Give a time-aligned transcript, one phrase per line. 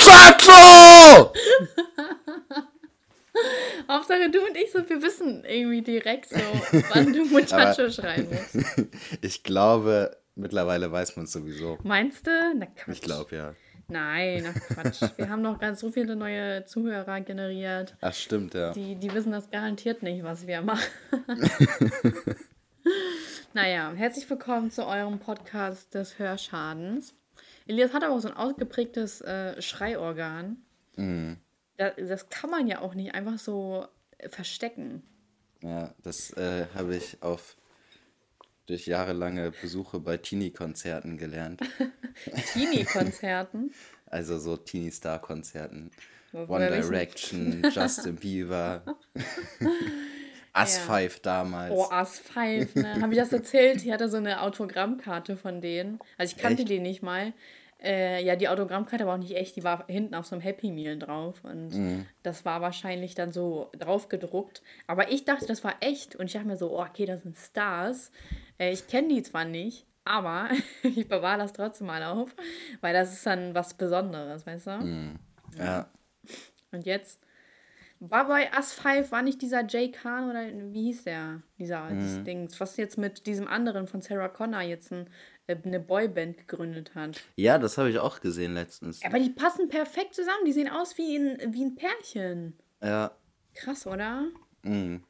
[0.00, 1.32] Muchacho!
[3.88, 6.36] Hauptsache du und ich so, wir wissen irgendwie direkt so,
[6.90, 8.88] wann du Muchacho schreien musst.
[9.20, 11.78] Ich glaube, mittlerweile weiß man es sowieso.
[11.82, 12.30] Meinst du?
[12.56, 12.94] Na Quatsch.
[12.94, 13.54] Ich glaube, ja.
[13.88, 15.02] Nein, na Quatsch.
[15.16, 17.94] Wir haben noch ganz so viele neue Zuhörer generiert.
[18.00, 18.72] Ach, stimmt, ja.
[18.72, 20.84] Die, die wissen das garantiert nicht, was wir machen.
[23.52, 27.14] naja, herzlich willkommen zu eurem Podcast des Hörschadens.
[27.66, 30.56] Elias hat aber auch so ein ausgeprägtes äh, Schreiorgan.
[30.96, 31.38] Mhm.
[31.76, 33.86] Da, das kann man ja auch nicht einfach so
[34.28, 35.02] verstecken.
[35.62, 37.56] Ja, das äh, habe ich auf
[38.66, 41.60] durch jahrelange Besuche bei Teenie-Konzerten gelernt.
[42.52, 43.72] Teenie-Konzerten.
[44.12, 45.92] Also so Teenie-Star-Konzerten.
[46.32, 48.82] One Direction, Justin Bieber,
[50.56, 50.82] Us Ja.
[50.82, 51.72] Five damals.
[51.72, 53.00] Oh, As Five, ne?
[53.00, 53.84] Habe ich das erzählt?
[53.84, 55.98] Ich hatte so eine Autogrammkarte von denen.
[56.18, 56.70] Also ich kannte Echt?
[56.70, 57.32] die nicht mal.
[57.82, 60.70] Äh, ja, die Autogrammkarte war auch nicht echt, die war hinten auf so einem Happy
[60.70, 61.42] Meal drauf.
[61.44, 62.06] Und Mhm.
[62.22, 64.60] das war wahrscheinlich dann so drauf gedruckt.
[64.86, 66.14] Aber ich dachte, das war echt.
[66.16, 68.10] Und ich dachte mir so, oh, okay, das sind Stars.
[68.58, 70.50] Äh, ich kenne die zwar nicht, aber
[70.82, 72.34] ich bewahre das trotzdem mal auf.
[72.82, 74.70] Weil das ist dann was Besonderes, weißt du?
[74.72, 75.14] Mhm.
[75.56, 75.86] ja,
[76.72, 77.18] Und jetzt
[78.00, 81.42] war bei Us 5, war nicht dieser Jay Khan oder wie hieß der?
[81.58, 82.00] Dieser Mhm.
[82.00, 85.08] dieses Dings, was jetzt mit diesem anderen von Sarah Connor jetzt ein,
[85.46, 87.20] äh, eine Boyband gegründet hat.
[87.36, 89.04] ja, das habe ich auch gesehen letztens.
[89.04, 92.58] Aber die passen perfekt zusammen, die sehen aus wie ein, wie ein Pärchen.
[92.82, 93.12] Ja,
[93.54, 94.24] Krass, oder?
[94.62, 95.04] mhm.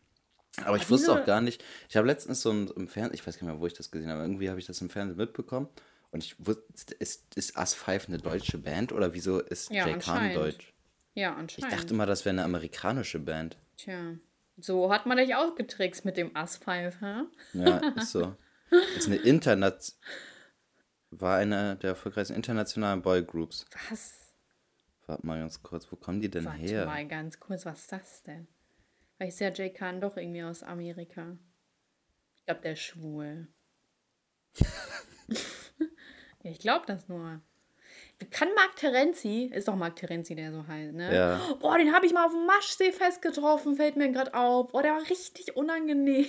[0.64, 3.38] Aber ich wusste auch gar nicht, ich habe letztens so ein, im Fernsehen, ich weiß
[3.38, 5.68] gar nicht mehr, wo ich das gesehen habe, irgendwie habe ich das im Fernsehen mitbekommen
[6.10, 9.96] und ich wusste, ist, ist Us Five eine deutsche Band oder wieso ist Ja, Jay
[9.98, 10.74] Khan deutsch?
[11.14, 11.72] Ja, Ich anscheinend.
[11.72, 13.58] dachte immer, das wäre eine amerikanische Band.
[13.76, 14.14] Tja,
[14.58, 17.22] so hat man dich ausgetrickst mit dem 5, hä?
[17.54, 18.36] Ja, ist so.
[18.96, 19.94] Ist eine Internet.
[21.10, 23.66] War eine der erfolgreichsten internationalen Boygroups.
[23.90, 24.32] Was?
[25.06, 26.86] Warte mal ganz kurz, wo kommen die denn Warte her?
[26.86, 28.46] mal ganz kurz, was ist das denn?
[29.16, 31.36] Vielleicht ist ja Jay Khan doch irgendwie aus Amerika.
[32.36, 33.48] Ich glaube, der ist schwul.
[36.42, 37.42] Ich glaube das nur.
[38.30, 41.14] Kann Mark Terenzi, ist doch Mark Terenzi, der so heißt, ne?
[41.14, 41.40] Ja.
[41.58, 44.68] Boah, den habe ich mal auf dem Maschsee festgetroffen, fällt mir gerade auf.
[44.68, 46.26] Boah, der war richtig unangenehm.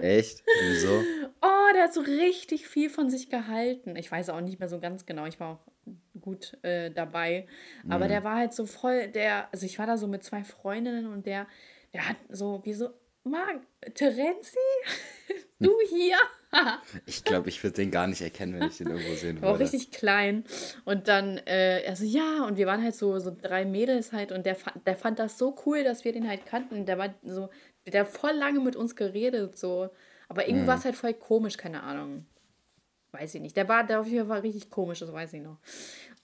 [0.00, 0.42] Echt?
[0.62, 1.02] Wieso?
[1.44, 3.96] Oh, der hat so richtig viel von sich gehalten.
[3.96, 5.26] Ich weiß auch nicht mehr so ganz genau.
[5.26, 7.46] Ich war auch gut äh, dabei.
[7.88, 11.06] Aber der war halt so voll, der, also ich war da so mit zwei Freundinnen
[11.06, 11.46] und der,
[11.92, 12.90] der hat so, wie so,
[13.24, 13.62] Marc,
[13.94, 14.58] Terenzi?
[15.58, 16.16] du hier?
[17.06, 19.58] Ich glaube, ich würde den gar nicht erkennen, wenn ich den irgendwo sehen war auch
[19.58, 19.64] würde.
[19.64, 20.44] richtig klein.
[20.84, 24.32] Und dann, äh, er so, ja, und wir waren halt so, so drei Mädels halt
[24.32, 26.86] und der, der fand das so cool, dass wir den halt kannten.
[26.86, 27.48] Der war so,
[27.86, 29.90] der hat voll lange mit uns geredet, so.
[30.28, 32.26] Aber irgendwie war es halt voll komisch, keine Ahnung.
[33.12, 33.56] Weiß ich nicht.
[33.56, 35.58] Der war, der auf jeden Fall richtig komisch, das weiß ich noch.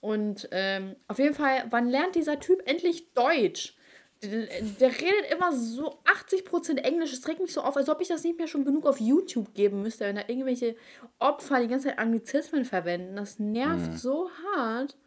[0.01, 3.75] Und ähm, auf jeden Fall, wann lernt dieser Typ endlich Deutsch?
[4.21, 7.13] Der, redet immer so 80% Englisch.
[7.13, 9.53] Es regt mich so auf, als ob ich das nicht mehr schon genug auf YouTube
[9.53, 10.75] geben müsste, wenn da irgendwelche
[11.19, 13.15] Opfer die ganze Zeit Anglizismen verwenden.
[13.15, 14.97] Das nervt so hart.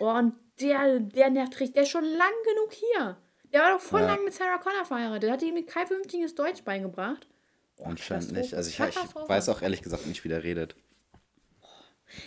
[0.00, 1.74] Oh, und der, der nervt richtig.
[1.74, 3.16] Der ist schon lang genug hier.
[3.52, 4.06] Der war doch voll Ja.
[4.14, 5.22] lang mit Sarah Connor verheiratet.
[5.24, 7.28] Der hat ihm kein vernünftiges Deutsch beigebracht.
[7.82, 8.54] Anscheinend nicht.
[8.54, 10.74] Also ich, ich weiß auch ehrlich gesagt nicht, wie der redet.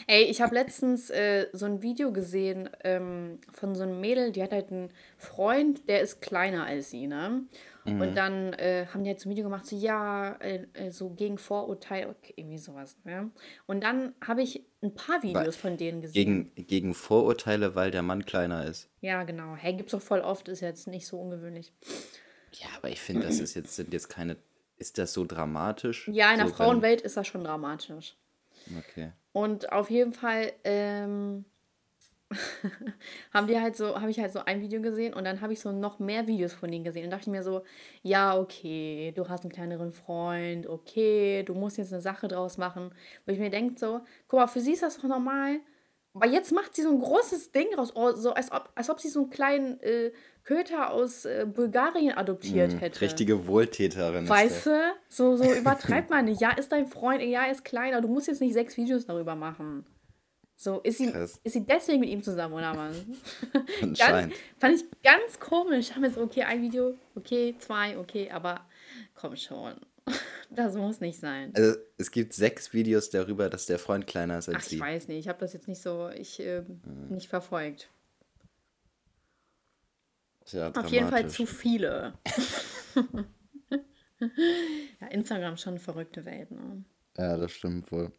[0.08, 4.44] Ey, ich habe letztens äh, so ein Video gesehen ähm, von so einem Mädel, die
[4.44, 7.44] hat halt einen Freund, der ist kleiner als sie, ne?
[7.86, 11.10] Und dann äh, haben die halt so ein Video gemacht, so ja, äh, äh, so
[11.10, 13.30] gegen Vorurteile, okay, irgendwie sowas, ne?
[13.66, 16.52] Und dann habe ich ein paar Videos von denen gesehen.
[16.56, 18.90] Gegen, gegen Vorurteile, weil der Mann kleiner ist.
[19.02, 19.56] Ja, genau.
[19.56, 21.74] Hey, gibt's doch voll oft, ist jetzt nicht so ungewöhnlich.
[22.54, 24.38] Ja, aber ich finde, das ist jetzt, sind jetzt keine.
[24.78, 26.08] Ist das so dramatisch?
[26.08, 28.16] Ja, in der so, Frauenwelt ist das schon dramatisch.
[28.78, 29.12] Okay.
[29.34, 31.46] Und auf jeden Fall ähm,
[33.34, 35.60] haben die halt so, habe ich halt so ein Video gesehen und dann habe ich
[35.60, 37.06] so noch mehr Videos von denen gesehen.
[37.06, 37.63] Und dachte ich mir so,
[38.02, 42.94] ja, okay, du hast einen kleineren Freund, okay, du musst jetzt eine Sache draus machen.
[43.25, 45.60] Wo ich mir denke so, guck mal, für sie ist das doch normal.
[46.13, 49.00] Aber jetzt macht sie so ein großes Ding raus, oh, so als ob, als ob
[49.00, 50.12] sie so einen kleinen äh,
[50.44, 53.00] Köter aus äh, Bulgarien adoptiert hätte.
[53.00, 54.28] Hm, Richtige Wohltäterin.
[54.28, 54.94] Weißt du?
[55.07, 56.42] So, so übertreibt man nicht.
[56.42, 58.01] Ja, ist dein Freund, ja, ist kleiner.
[58.01, 59.86] Du musst jetzt nicht sechs Videos darüber machen.
[60.56, 61.40] So, ist sie, Krass.
[61.44, 62.95] ist sie deswegen mit ihm zusammen, oder was?
[63.98, 65.90] ganz, fand ich ganz komisch.
[65.90, 68.62] Ich habe jetzt, okay, ein Video, okay, zwei, okay, aber
[69.16, 69.74] komm schon.
[70.56, 71.51] Das muss nicht sein.
[71.56, 74.80] Also, es gibt sechs Videos darüber, dass der Freund kleiner ist als Ach, ich sie.
[74.80, 75.18] weiß nicht.
[75.22, 76.80] Ich habe das jetzt nicht so, ich ähm,
[77.10, 77.90] nicht verfolgt.
[80.51, 82.13] Ja, Auf jeden Fall zu viele.
[85.00, 86.84] ja, Instagram schon eine verrückte Welt, ne?
[87.18, 88.12] Ja, das stimmt wohl.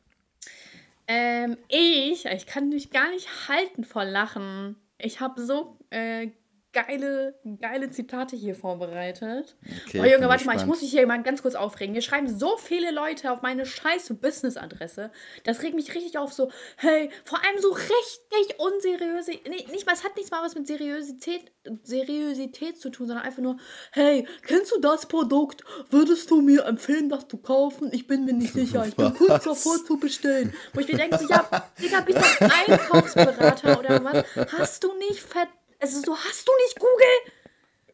[1.06, 4.76] Ähm, ich, ich kann mich gar nicht halten vor Lachen.
[4.98, 6.28] Ich habe so äh,
[6.74, 9.56] geile, geile Zitate hier vorbereitet.
[9.86, 11.94] Okay, oh Junge, warte mal, ich muss mich hier mal ganz kurz aufregen.
[11.94, 15.10] Mir schreiben so viele Leute auf meine scheiß Business-Adresse.
[15.44, 19.92] Das regt mich richtig auf, so, hey, vor allem so richtig unseriöse, nee, nicht mal,
[19.92, 21.52] es hat nichts mal was mit Seriosität,
[21.84, 23.56] Seriosität zu tun, sondern einfach nur,
[23.92, 25.62] hey, kennst du das Produkt?
[25.90, 27.88] Würdest du mir empfehlen, das zu kaufen?
[27.92, 30.52] Ich bin mir nicht sicher, ich bin kurz davor zu bestellen.
[30.72, 34.24] Wo ich mir denke, so, ja, Digga, bist du Einkaufsberater oder was?
[34.52, 37.34] Hast du nicht verdammt also so, hast du nicht Google?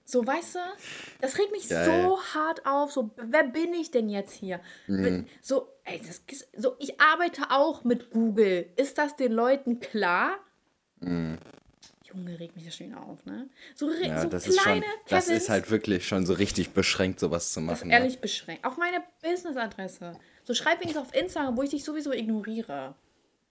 [0.04, 0.58] So, weißt du,
[1.20, 1.86] das regt mich Geil.
[1.86, 2.92] so hart auf.
[2.92, 4.60] So, wer bin ich denn jetzt hier?
[4.86, 5.26] Mhm.
[5.40, 6.22] So, ey, das,
[6.56, 8.68] so, ich arbeite auch mit Google.
[8.76, 10.38] Ist das den Leuten klar?
[11.00, 11.38] Mhm.
[12.04, 13.48] Junge, regt mich das schon auf, ne?
[13.74, 17.20] So, ja, so das kleine ist schon, Das ist halt wirklich schon so richtig beschränkt,
[17.20, 17.88] sowas zu machen.
[17.88, 17.94] Ne?
[17.94, 18.20] ehrlich ne?
[18.20, 18.64] beschränkt.
[18.64, 20.12] Auch meine Business-Adresse.
[20.44, 22.94] So, schreib wenigstens auf Instagram, wo ich dich sowieso ignoriere.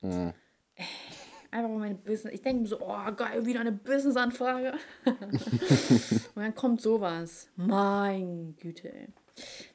[0.02, 0.34] Mhm.
[0.76, 0.86] Ey.
[1.52, 2.34] Einfach mal meine Business.
[2.34, 4.74] Ich denke so, oh geil, wieder eine Business-Anfrage.
[5.06, 7.48] und dann kommt sowas.
[7.56, 8.92] Mein Güte.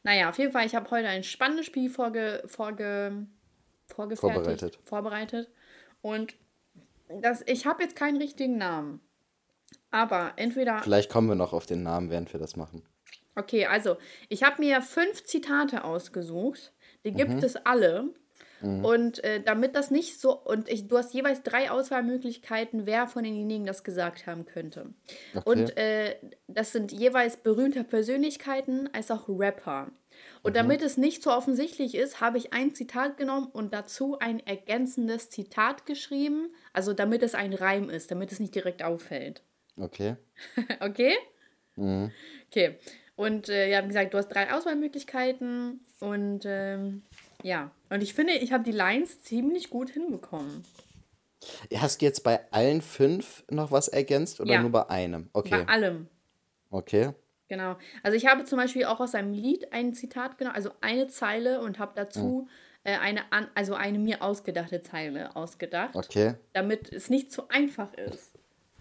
[0.02, 3.26] Naja, auf jeden Fall, ich habe heute ein spannendes Spiel vorge, vorge,
[3.86, 4.20] vorgefertigt.
[4.20, 4.78] Vorbereitet.
[4.84, 5.50] Vorbereitet.
[6.02, 6.34] Und
[7.22, 9.00] das, ich habe jetzt keinen richtigen Namen.
[9.90, 10.78] Aber entweder.
[10.78, 12.82] Vielleicht kommen wir noch auf den Namen, während wir das machen.
[13.36, 13.96] Okay, also
[14.28, 16.72] ich habe mir fünf Zitate ausgesucht.
[17.04, 17.38] Die gibt mhm.
[17.38, 18.10] es alle.
[18.60, 18.84] Mhm.
[18.84, 23.24] Und äh, damit das nicht so, und ich, du hast jeweils drei Auswahlmöglichkeiten, wer von
[23.24, 24.86] denjenigen das gesagt haben könnte.
[25.34, 25.42] Okay.
[25.44, 26.16] Und äh,
[26.46, 29.90] das sind jeweils berühmte Persönlichkeiten als auch Rapper.
[30.42, 30.54] Und mhm.
[30.54, 35.30] damit es nicht so offensichtlich ist, habe ich ein Zitat genommen und dazu ein ergänzendes
[35.30, 36.54] Zitat geschrieben.
[36.72, 39.42] Also damit es ein Reim ist, damit es nicht direkt auffällt.
[39.76, 40.16] Okay.
[40.80, 41.14] okay?
[41.76, 42.12] Mhm.
[42.48, 42.78] Okay.
[43.16, 47.02] Und äh, ja, wie gesagt, du hast drei Auswahlmöglichkeiten und ähm,
[47.42, 50.64] ja, und ich finde, ich habe die Lines ziemlich gut hinbekommen.
[51.76, 54.62] Hast du jetzt bei allen fünf noch was ergänzt oder ja.
[54.62, 55.30] nur bei einem?
[55.32, 55.50] Okay.
[55.50, 56.08] Bei allem.
[56.70, 57.12] Okay.
[57.48, 57.76] Genau.
[58.02, 61.60] Also ich habe zum Beispiel auch aus einem Lied ein Zitat genommen, also eine Zeile
[61.60, 62.48] und habe dazu mhm.
[62.82, 65.94] äh, eine, an, also eine mir ausgedachte Zeile ausgedacht.
[65.94, 66.34] Okay.
[66.52, 68.32] Damit es nicht zu einfach ist.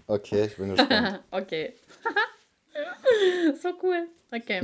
[0.08, 1.20] Okay, ich bin gespannt.
[1.30, 1.74] okay.
[3.62, 4.08] so cool.
[4.32, 4.62] Okay.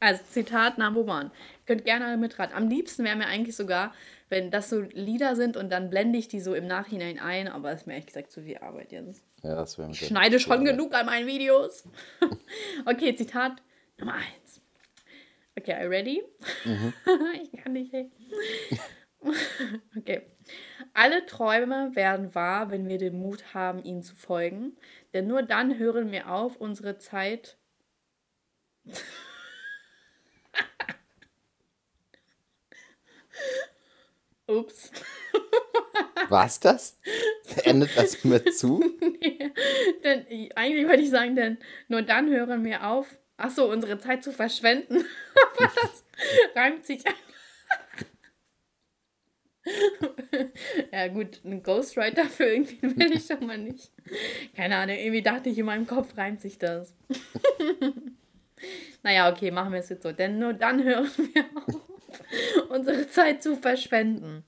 [0.00, 1.30] Also Zitat Number one.
[1.66, 2.54] Könnt gerne alle mitraten.
[2.54, 3.94] Am liebsten wäre mir eigentlich sogar,
[4.28, 7.70] wenn das so Lieder sind und dann blende ich die so im Nachhinein ein, aber
[7.70, 9.22] das ist mir ehrlich gesagt zu viel Arbeit jetzt.
[9.42, 10.68] Ja, das wäre Ich schneide schon Arbeit.
[10.68, 11.84] genug an meinen Videos.
[12.86, 13.62] okay, Zitat
[13.98, 14.60] Nummer eins.
[15.56, 16.22] Okay, are you ready?
[16.64, 16.92] Mhm.
[17.42, 17.92] ich kann nicht.
[17.92, 18.10] Hey.
[19.96, 20.22] okay.
[20.92, 24.76] Alle Träume werden wahr, wenn wir den Mut haben, ihnen zu folgen.
[25.12, 27.56] Denn nur dann hören wir auf, unsere Zeit
[34.46, 34.90] Ups.
[36.28, 36.98] War's das?
[37.64, 38.82] Endet das mit zu?
[39.00, 39.52] nee,
[40.02, 41.58] denn eigentlich wollte ich sagen, denn
[41.88, 43.06] nur dann hören wir auf,
[43.36, 45.04] achso, unsere Zeit zu verschwenden.
[45.56, 46.04] Aber das
[46.54, 47.04] reimt sich
[50.92, 53.90] ja, gut, ein Ghostwriter für irgendwie will ich schon mal nicht.
[54.54, 56.94] Keine Ahnung, irgendwie dachte ich in meinem Kopf reimt sich das.
[59.02, 60.12] naja, okay, machen wir es jetzt so.
[60.12, 61.93] Denn nur dann hören wir auf
[62.68, 64.44] unsere Zeit zu verschwenden.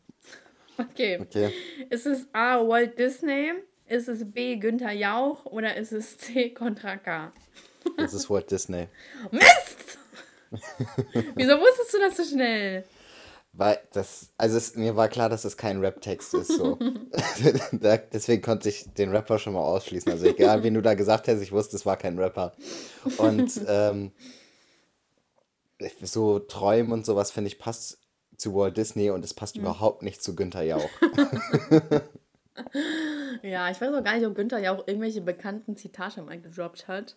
[0.78, 1.18] Okay.
[1.20, 1.52] okay.
[1.90, 2.66] Ist es A.
[2.66, 3.52] Walt Disney?
[3.86, 4.56] Ist es B.
[4.56, 5.46] Günther Jauch?
[5.46, 6.50] Oder ist es C.
[6.50, 7.32] Contra K?
[7.96, 8.88] Das ist Walt Disney.
[9.30, 9.98] Mist!
[11.34, 12.84] Wieso wusstest du das so schnell?
[13.52, 16.52] Weil das, also es, mir war klar, dass das kein Rap-Text ist.
[16.52, 16.78] So.
[18.12, 20.12] Deswegen konnte ich den Rapper schon mal ausschließen.
[20.12, 22.52] Also egal, wen du da gesagt hast, ich wusste, es war kein Rapper.
[23.16, 24.12] Und ähm,
[26.02, 28.00] so Träumen und sowas, finde ich, passt
[28.36, 29.62] zu Walt Disney und es passt mhm.
[29.62, 30.90] überhaupt nicht zu Günther Jauch.
[33.42, 37.16] ja, ich weiß auch gar nicht, ob Günther Jauch irgendwelche bekannten Zitate mal gedroppt hat.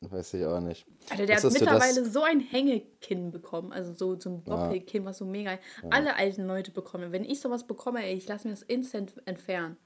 [0.00, 0.84] Weiß ich auch nicht.
[1.10, 5.08] Alter, der hat mittlerweile so ein Hängekinn bekommen, also so, so ein Doppelkinn, ja.
[5.08, 5.52] was so mega.
[5.52, 5.58] Ja.
[5.90, 7.12] Alle alten Leute bekommen.
[7.12, 9.76] Wenn ich sowas bekomme, ey, ich lasse mir das instant entfernen.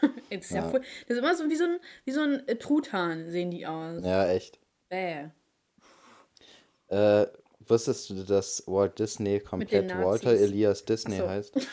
[0.00, 0.64] das, ist ja.
[0.64, 3.66] ja voll, das ist immer so wie so ein, wie so ein Truthahn, sehen die
[3.66, 4.02] aus.
[4.02, 4.58] Ja, echt.
[4.88, 5.28] Bäh.
[6.90, 7.26] Äh,
[7.60, 11.28] wusstest du, dass Walt Disney komplett Walter Elias Disney so.
[11.28, 11.54] heißt?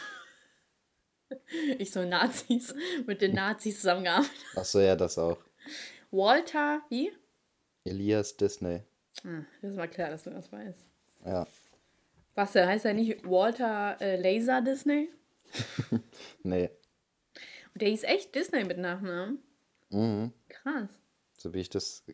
[1.77, 2.73] Ich so Nazis,
[3.05, 4.31] mit den Nazis zusammengearbeitet.
[4.55, 5.37] Achso, ja, das auch.
[6.09, 7.11] Walter, wie?
[7.83, 8.83] Elias Disney.
[9.25, 10.85] Ah, das war klar, dass du das weißt.
[11.25, 11.45] Ja.
[12.35, 15.09] Was, der heißt ja nicht Walter äh, Laser Disney?
[16.43, 16.69] nee.
[17.73, 19.39] Und der hieß echt Disney mit Nachnamen?
[19.89, 20.31] Mhm.
[20.47, 20.89] Krass.
[21.37, 22.05] So wie ich das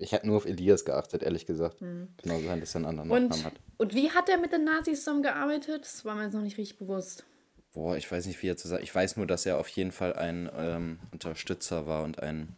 [0.00, 1.80] ich hätte nur auf Elias geachtet, ehrlich gesagt.
[1.80, 2.08] Mhm.
[2.22, 3.54] Genau sein, dass er einen anderen und, Nachnamen hat.
[3.78, 5.82] Und wie hat er mit den Nazis zusammengearbeitet?
[5.84, 7.24] Das war mir jetzt noch nicht richtig bewusst.
[7.72, 8.82] boah, ich weiß nicht, wie er zu sagen.
[8.82, 12.56] Ich weiß nur, dass er auf jeden Fall ein ähm, Unterstützer war und ein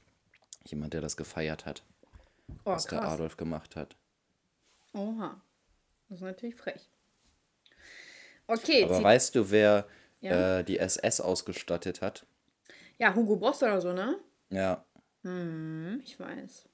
[0.64, 1.82] jemand, der das gefeiert hat,
[2.64, 3.12] Oh, was der krass.
[3.14, 3.96] Adolf gemacht hat.
[4.94, 5.40] Oha.
[6.08, 6.88] Das ist natürlich frech.
[8.46, 9.86] Okay, Aber weißt du, wer
[10.20, 10.58] Ja.
[10.60, 12.26] äh, die SS ausgestattet hat?
[12.98, 14.18] ja, Hugo Boss oder so, ne?
[14.50, 14.84] Ja,
[15.22, 16.68] Hm, ich weiß.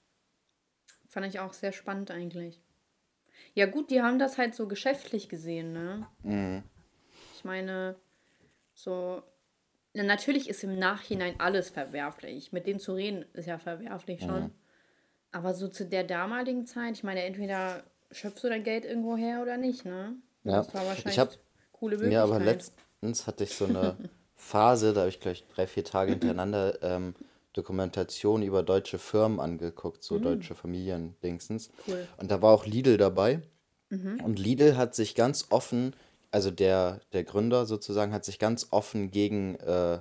[1.09, 2.61] Fand ich auch sehr spannend eigentlich.
[3.55, 6.07] Ja, gut, die haben das halt so geschäftlich gesehen, ne?
[6.23, 6.63] mhm.
[7.35, 7.97] Ich meine,
[8.75, 9.23] so.
[9.95, 12.53] Na, natürlich ist im Nachhinein alles verwerflich.
[12.53, 14.53] Mit denen zu reden ist ja verwerflich schon.
[15.33, 19.41] Aber so zu der damaligen Zeit, ich meine, entweder schöpfst du dein Geld irgendwo her
[19.43, 20.15] oder nicht, ne?
[20.45, 20.59] Ja.
[20.59, 21.37] Das war wahrscheinlich Ich hab-
[21.73, 22.13] coole Möglichkeit.
[22.13, 23.97] Ja, aber letztens hatte ich so eine
[24.37, 27.15] Phase, da habe ich gleich drei, vier Tage hintereinander ähm,
[27.53, 31.71] Dokumentation über deutsche Firmen angeguckt, so deutsche Familiendingsens.
[31.87, 31.97] Cool.
[31.97, 32.07] Mhm.
[32.19, 33.43] Und da war auch Lidl dabei.
[34.23, 35.97] Und Lidl hat sich ganz offen,
[36.31, 40.01] also der, der Gründer sozusagen, hat sich ganz offen gegen äh,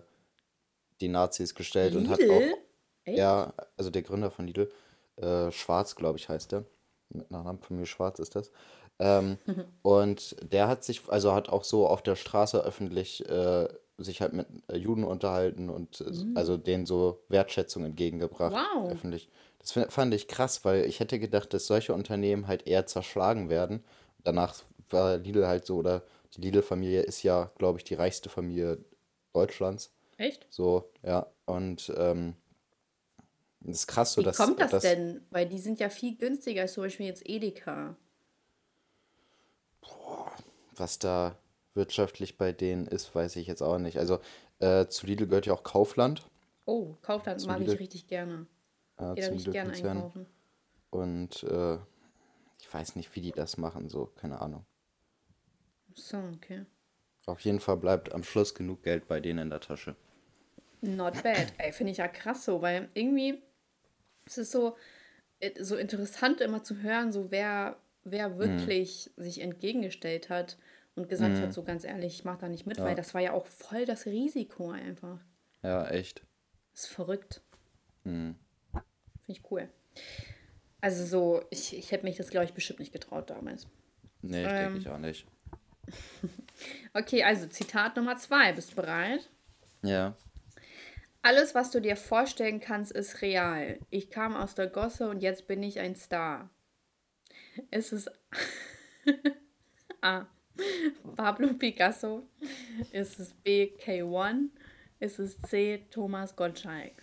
[0.99, 2.31] die Nazis gestellt und hat Lidl?
[2.33, 2.57] auch,
[3.05, 3.17] Echt?
[3.17, 4.69] ja, also der Gründer von Lidl,
[5.15, 6.65] äh, Schwarz, glaube ich, heißt der.
[7.09, 8.51] Mit Nachnamen von mir Schwarz ist das.
[8.99, 9.37] Ähm,
[9.83, 14.33] und der hat sich, also hat auch so auf der Straße öffentlich äh, sich halt
[14.33, 18.53] mit äh, Juden unterhalten und äh, also denen so Wertschätzung entgegengebracht.
[18.53, 18.91] Wow.
[18.91, 19.29] Öffentlich.
[19.59, 23.83] Das fand ich krass, weil ich hätte gedacht, dass solche Unternehmen halt eher zerschlagen werden.
[24.23, 24.55] Danach
[24.89, 26.03] war Lidl halt so, oder
[26.35, 28.77] die Lidl-Familie ist ja, glaube ich, die reichste Familie
[29.33, 29.91] Deutschlands.
[30.17, 30.45] Echt?
[30.49, 31.27] So, ja.
[31.45, 32.35] Und ähm,
[33.61, 35.25] das ist krass so, Wie dass kommt das dass- denn?
[35.31, 37.95] Weil die sind ja viel günstiger als zum Beispiel jetzt Edeka.
[40.75, 41.35] was da
[41.77, 43.97] wirtschaftlich bei denen ist, weiß ich jetzt auch nicht.
[43.97, 44.19] Also
[44.59, 46.29] äh, zu Lidl gehört ja auch Kaufland.
[46.65, 47.77] Oh, Kaufland mag ich Lidl.
[47.77, 48.47] richtig gerne.
[48.97, 50.25] Äh, Geht da richtig gerne einkaufen.
[50.89, 51.75] Und äh,
[52.59, 54.65] ich weiß nicht, wie die das machen, so, keine Ahnung.
[55.95, 56.65] So, okay.
[57.25, 59.95] Auf jeden Fall bleibt am Schluss genug Geld bei denen in der Tasche.
[60.81, 61.53] Not bad.
[61.57, 63.41] Ey, finde ich ja krass so, weil irgendwie
[64.25, 64.75] es ist so,
[65.39, 70.57] äh, so interessant immer zu hören, so wer, wer wirklich sich entgegengestellt hat
[70.97, 73.33] und gesagt hat, so ganz ehrlich, ich mache da nicht mit, weil das war ja
[73.33, 75.19] auch voll das Risiko einfach.
[75.63, 76.23] Ja, echt.
[76.73, 77.41] Das ist verrückt.
[78.03, 78.35] Hm.
[78.71, 78.83] Finde
[79.27, 79.69] ich cool.
[80.81, 83.67] Also so, ich, ich hätte mich das, glaube ich, bestimmt nicht getraut damals.
[84.21, 84.57] Nee, ich Ähm.
[84.73, 85.27] denke ich auch nicht.
[86.93, 88.51] Okay, also Zitat Nummer zwei.
[88.51, 89.29] Bist du bereit?
[89.83, 90.15] Ja.
[91.21, 93.79] Alles, was du dir vorstellen kannst, ist real.
[93.91, 96.49] Ich kam aus der Gosse und jetzt bin ich ein Star.
[97.69, 98.07] Ist es
[100.01, 100.25] A.
[101.15, 102.23] Pablo Picasso?
[102.91, 103.71] Ist es B.
[103.83, 104.49] K1?
[104.99, 105.85] Ist es C.
[105.91, 106.93] Thomas Gottschalk?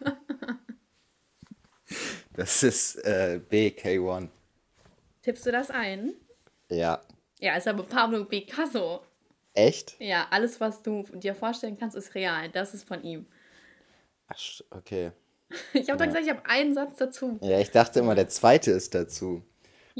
[2.40, 4.28] Das ist äh, BK1.
[5.22, 6.14] Tippst du das ein?
[6.70, 7.02] Ja.
[7.40, 9.02] Ja, ist aber Pablo Picasso.
[9.52, 9.96] Echt?
[9.98, 12.48] Ja, alles, was du dir vorstellen kannst, ist real.
[12.48, 13.26] Das ist von ihm.
[14.28, 14.38] Ach,
[14.70, 15.12] okay.
[15.74, 17.38] Ich habe doch gesagt, ich habe einen Satz dazu.
[17.42, 19.42] Ja, ich dachte immer, der zweite ist dazu.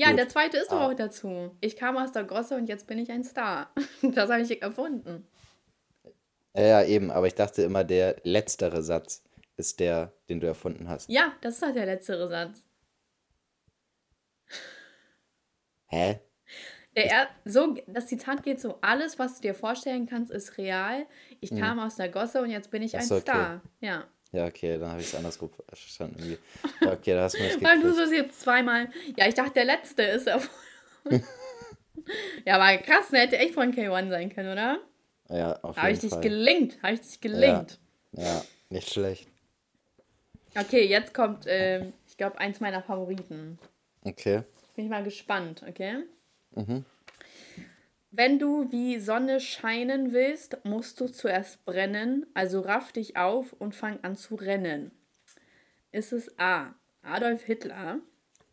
[0.00, 0.18] Ja, Gut.
[0.18, 0.86] der zweite ist doch Ah.
[0.88, 1.54] auch dazu.
[1.60, 3.70] Ich kam aus der Gosse und jetzt bin ich ein Star.
[4.02, 5.26] Das habe ich erfunden.
[6.56, 9.22] Ja, eben, aber ich dachte immer, der letztere Satz
[9.58, 11.10] ist der, den du erfunden hast.
[11.10, 12.64] Ja, das ist halt der letztere Satz.
[15.88, 16.20] Hä?
[16.94, 21.06] Er, so, das Zitat geht so: Alles, was du dir vorstellen kannst, ist real.
[21.40, 23.22] Ich kam aus der Gosse und jetzt bin ich Ach ein so, okay.
[23.22, 23.60] Star.
[23.80, 24.04] Ja.
[24.32, 26.16] Ja, okay, dann habe ich es andersrum verstanden.
[26.18, 26.38] Irgendwie.
[26.80, 28.88] Ja, okay, da hast du mich Weil du so jetzt zweimal.
[29.16, 30.40] Ja, ich dachte, der letzte ist er.
[32.44, 34.78] ja, aber krass, der hätte echt von K1 sein können, oder?
[35.28, 36.22] Ja, auf Habe ich jeden dich Fall.
[36.22, 36.82] gelingt.
[36.82, 37.78] Habe ich dich gelingt.
[38.12, 39.28] Ja, nicht schlecht.
[40.56, 43.58] Okay, jetzt kommt, ähm, ich glaube, eins meiner Favoriten.
[44.02, 44.42] Okay.
[44.74, 46.04] Bin ich mal gespannt, okay?
[46.54, 46.84] Mhm.
[48.12, 53.74] Wenn du wie Sonne scheinen willst, musst du zuerst brennen, also raff dich auf und
[53.74, 54.90] fang an zu rennen.
[55.92, 56.74] Ist es A.
[57.02, 58.00] Adolf Hitler?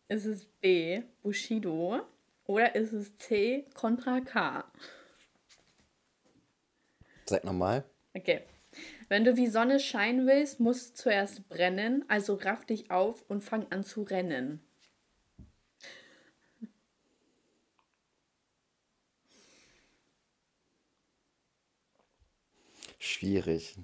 [0.09, 1.01] Ist es B.
[1.23, 2.01] Bushido?
[2.45, 3.65] Oder ist es C.
[3.73, 4.63] Contra K?
[7.25, 7.83] Sag nochmal.
[8.13, 8.41] Okay.
[9.09, 13.43] Wenn du wie Sonne scheinen willst, musst du zuerst brennen, also raff dich auf und
[13.43, 14.61] fang an zu rennen.
[22.97, 23.77] Schwierig.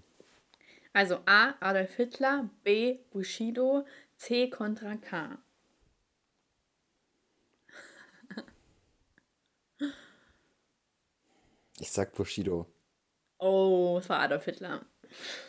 [0.93, 1.55] Also A.
[1.59, 2.99] Adolf Hitler, B.
[3.11, 3.85] Bushido,
[4.17, 4.49] C.
[4.49, 5.37] Contra K.
[11.79, 12.67] Ich sag Bushido.
[13.39, 14.85] Oh, es war Adolf Hitler.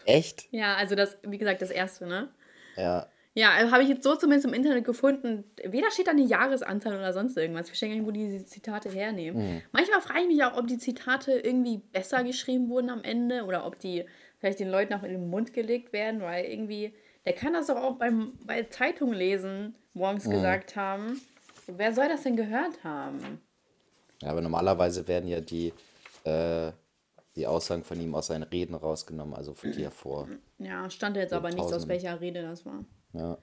[0.05, 0.47] Echt?
[0.51, 2.33] Ja, also das, wie gesagt, das erste, ne?
[2.77, 3.07] Ja.
[3.37, 5.45] Ja, also habe ich jetzt so zumindest im Internet gefunden.
[5.65, 7.63] Weder steht da eine Jahresanzahl oder sonst irgendwas.
[7.63, 9.43] Ich verstehe gar nicht, wo die diese Zitate hernehmen.
[9.43, 9.63] Mhm.
[9.73, 13.67] Manchmal frage ich mich auch, ob die Zitate irgendwie besser geschrieben wurden am Ende oder
[13.67, 14.05] ob die
[14.39, 17.77] vielleicht den Leuten auch in den Mund gelegt werden, weil irgendwie, der kann das doch
[17.77, 20.33] auch beim, bei Zeitung lesen, morgens mhm.
[20.33, 21.21] gesagt haben.
[21.67, 23.41] Wer soll das denn gehört haben?
[24.23, 25.73] Ja, aber normalerweise werden ja die,
[26.23, 26.71] äh,
[27.35, 30.29] die Aussagen von ihm aus seinen Reden rausgenommen, also von dir vor.
[30.59, 32.85] Ja, stand jetzt aber nicht, aus welcher Rede das war.
[33.15, 33.39] Ja.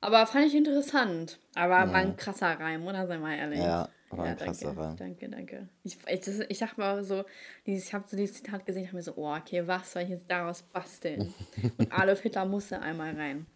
[0.00, 1.38] Aber fand ich interessant.
[1.54, 1.92] Aber ja.
[1.92, 3.06] war ein krasser Reim, oder?
[3.06, 3.60] Sei mal ehrlich.
[3.60, 4.96] Ja, war ein ja, krasser danke, Reim.
[4.96, 5.68] Danke, danke.
[5.84, 7.24] Ich, ich, ich dachte mal so,
[7.64, 10.10] ich habe so dieses Zitat gesehen, ich habe mir so, oh, okay, was soll ich
[10.10, 11.32] jetzt daraus basteln?
[11.78, 13.46] Und Adolf Hitler musste einmal rein.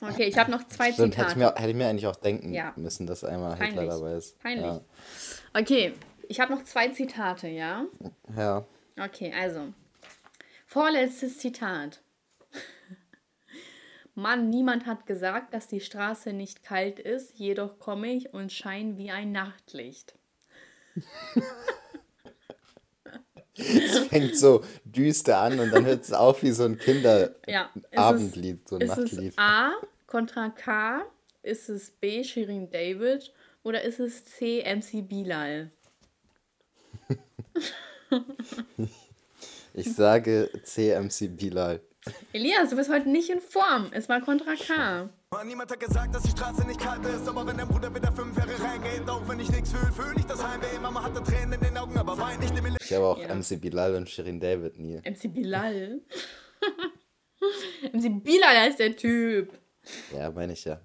[0.00, 1.30] Okay, ich habe noch zwei Stimmt, Zitate.
[1.30, 2.74] Hätte ich, mir, hätte ich mir eigentlich auch denken ja.
[2.76, 3.80] müssen, dass einmal Peinlich.
[3.80, 4.38] Hitler dabei ist.
[4.40, 4.66] Peinlich.
[4.66, 4.80] Ja.
[5.58, 5.94] Okay,
[6.28, 7.86] ich habe noch zwei Zitate, ja?
[8.36, 8.64] Ja.
[9.02, 9.72] Okay, also.
[10.66, 12.02] Vorletztes Zitat.
[14.16, 18.96] Mann, niemand hat gesagt, dass die Straße nicht kalt ist, jedoch komme ich und scheine
[18.96, 20.14] wie ein Nachtlicht.
[23.54, 27.70] es fängt so düster an und dann hört es auf wie so ein Kinderabendlied, ja,
[28.64, 29.32] so ein ist Nachtlied.
[29.32, 29.72] Es A,
[30.06, 31.04] Contra K,
[31.42, 35.70] ist es B, Shirin David oder ist es C, MC Bilal?
[39.74, 41.82] ich sage C, MC Bilal.
[42.32, 43.90] Elias, du bist heute nicht in Form.
[43.92, 45.08] Es war Contra K.
[45.44, 48.36] Niemand hat gesagt, dass die Straße nicht kalt ist, aber wenn dein Bruder wieder fünf
[48.36, 50.78] Jahre reingeht, auch wenn ich nichts fühle, fühle ich das Heimweh.
[50.80, 53.34] Mama hatte Tränen in den Augen, aber weint nicht im Ich habe auch ja.
[53.34, 54.96] MC Bilal und Shirin David nie.
[54.98, 56.00] MC Bilal?
[57.92, 59.52] MC Bilal ist der Typ.
[60.14, 60.80] Ja, meine ich ja.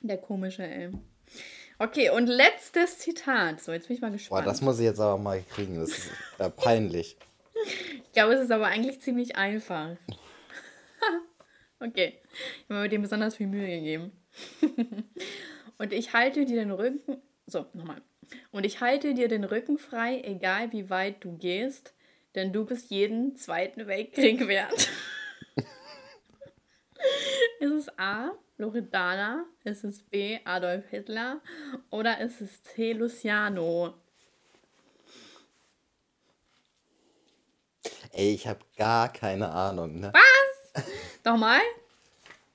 [0.00, 0.90] Der komische, ey.
[1.78, 3.60] Okay, und letztes Zitat.
[3.60, 4.44] So, jetzt bin ich mal gespannt.
[4.44, 5.78] Boah, das muss ich jetzt aber mal kriegen.
[5.78, 7.16] Das ist äh, peinlich.
[7.64, 9.96] Ich glaube, es ist aber eigentlich ziemlich einfach.
[11.80, 12.20] okay.
[12.34, 14.12] Ich habe mir dem besonders viel Mühe gegeben.
[15.78, 17.22] und ich halte dir den Rücken.
[17.46, 18.02] So, nochmal.
[18.50, 21.94] Und ich halte dir den Rücken frei, egal wie weit du gehst,
[22.34, 24.90] denn du bist jeden Zweiten Weltkrieg wert.
[27.60, 28.32] ist es A.
[28.58, 29.44] Loredana?
[29.64, 30.38] Ist es B.
[30.44, 31.40] Adolf Hitler?
[31.90, 32.92] Oder ist es C.
[32.92, 33.94] Luciano?
[38.16, 40.00] Ey, ich habe gar keine Ahnung.
[40.00, 40.10] Ne?
[40.14, 40.84] Was?
[41.24, 41.60] Nochmal?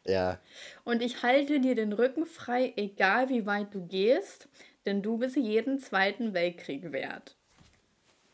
[0.06, 0.40] ja.
[0.84, 4.50] Und ich halte dir den Rücken frei, egal wie weit du gehst,
[4.88, 7.36] denn du bist jeden Zweiten Weltkrieg wert.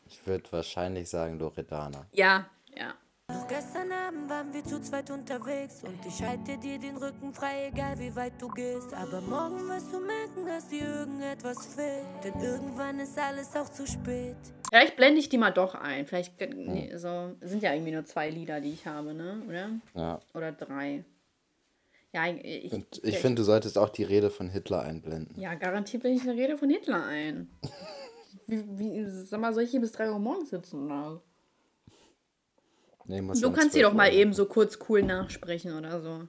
[0.06, 2.06] Ich würde wahrscheinlich sagen Loredana.
[2.12, 2.94] Ja, ja.
[3.30, 7.68] Noch gestern Abend waren wir zu zweit unterwegs und ich halte dir den Rücken frei,
[7.70, 8.94] egal wie weit du gehst.
[8.94, 13.86] Aber morgen wirst du merken, dass dir irgendetwas fehlt, denn irgendwann ist alles auch zu
[13.86, 14.36] spät.
[14.70, 16.06] Vielleicht blende ich die mal doch ein.
[16.06, 19.42] Vielleicht nee, so sind ja irgendwie nur zwei Lieder, die ich habe, ne?
[19.46, 19.70] Oder?
[19.94, 20.20] Ja.
[20.32, 21.04] Oder drei.
[22.14, 25.38] Ja, ich, ich, ich finde, du solltest auch die Rede von Hitler einblenden.
[25.38, 27.50] Ja, garantiert blende ich eine Rede von Hitler ein.
[28.46, 31.20] wie, wie, sag mal, soll ich hier bis drei Uhr morgens sitzen oder?
[33.08, 36.28] Nee, du kannst sie doch mal eben so kurz cool nachsprechen oder so.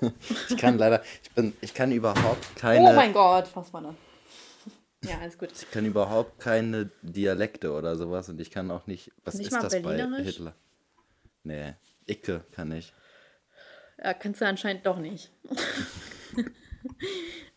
[0.48, 2.90] ich kann leider, ich bin, ich kann überhaupt keine.
[2.90, 3.94] Oh mein Gott, was war das?
[5.08, 5.50] Ja, alles gut.
[5.52, 9.12] Ich kann überhaupt keine Dialekte oder sowas und ich kann auch nicht.
[9.24, 10.56] Was nicht ist das bei Hitler?
[11.44, 11.74] Nee,
[12.06, 12.92] Icke kann ich.
[14.02, 15.30] Ja, kannst du anscheinend doch nicht.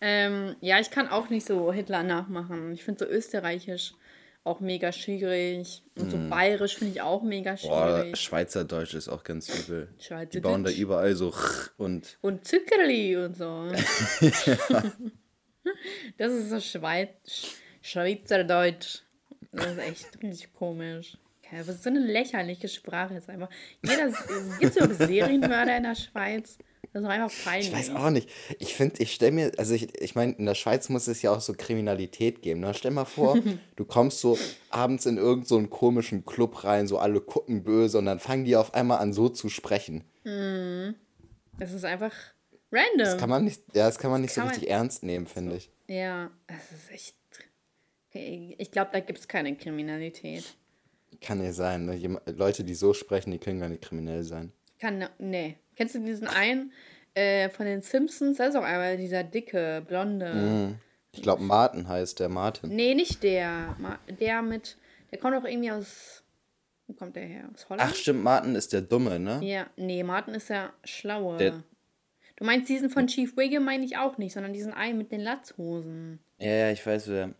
[0.01, 2.73] ähm, ja, ich kann auch nicht so Hitler nachmachen.
[2.73, 3.95] Ich finde so österreichisch
[4.43, 5.83] auch mega schwierig.
[5.97, 6.29] Und so mm.
[6.29, 8.11] bayerisch finde ich auch mega schwierig.
[8.11, 9.89] Boah, Schweizerdeutsch ist auch ganz übel.
[10.33, 11.33] Die bauen da überall so
[11.77, 12.17] und.
[12.21, 13.71] Und Zuckerli und so.
[16.17, 19.03] Das ist so Schweiz Schweizerdeutsch.
[19.51, 21.17] Das ist echt richtig komisch.
[21.51, 23.49] Was ist so eine lächerliche Sprache ist einfach.
[23.83, 24.07] Jeder,
[24.59, 26.57] gibt es überhaupt Serienmörder in der Schweiz?
[26.93, 27.67] Das ist einfach peinlich.
[27.67, 28.29] Ich weiß auch nicht.
[28.59, 31.31] Ich finde, ich stelle mir, also ich, ich meine, in der Schweiz muss es ja
[31.31, 32.59] auch so Kriminalität geben.
[32.59, 32.73] Ne?
[32.73, 33.37] Stell mal vor,
[33.77, 34.37] du kommst so
[34.69, 38.57] abends in irgendeinen so komischen Club rein, so alle gucken böse und dann fangen die
[38.57, 40.03] auf einmal an so zu sprechen.
[40.25, 40.95] Mhm.
[41.57, 42.13] Das ist einfach
[42.71, 42.97] random.
[42.97, 45.27] Das kann man nicht, ja, das kann man nicht kann so richtig man, ernst nehmen,
[45.27, 45.69] finde ich.
[45.87, 47.15] Ja, das ist echt.
[48.13, 50.43] Ich glaube, da gibt es keine Kriminalität.
[51.21, 51.85] Kann nicht sein.
[51.85, 52.19] Ne?
[52.25, 54.51] Leute, die so sprechen, die können gar nicht kriminell sein.
[54.79, 55.57] Kann, nee.
[55.81, 56.71] Kennst du diesen einen
[57.15, 58.37] äh, von den Simpsons?
[58.37, 60.31] Das ist auch einmal dieser dicke, blonde.
[60.31, 60.75] Mm.
[61.11, 62.69] Ich glaube, Martin heißt der Martin.
[62.75, 63.75] Nee, nicht der.
[64.19, 64.77] Der mit.
[65.09, 66.21] Der kommt auch irgendwie aus.
[66.85, 67.49] Wo kommt der her?
[67.51, 67.89] Aus Holland?
[67.89, 69.39] Ach, stimmt, Martin ist der Dumme, ne?
[69.41, 71.37] Ja, nee, Martin ist der Schlaue.
[71.37, 71.63] Der,
[72.35, 75.21] du meinst diesen von Chief Wiggum, meine ich auch nicht, sondern diesen einen mit den
[75.21, 76.19] Latzhosen.
[76.37, 77.33] Ja, ja, ich weiß wer.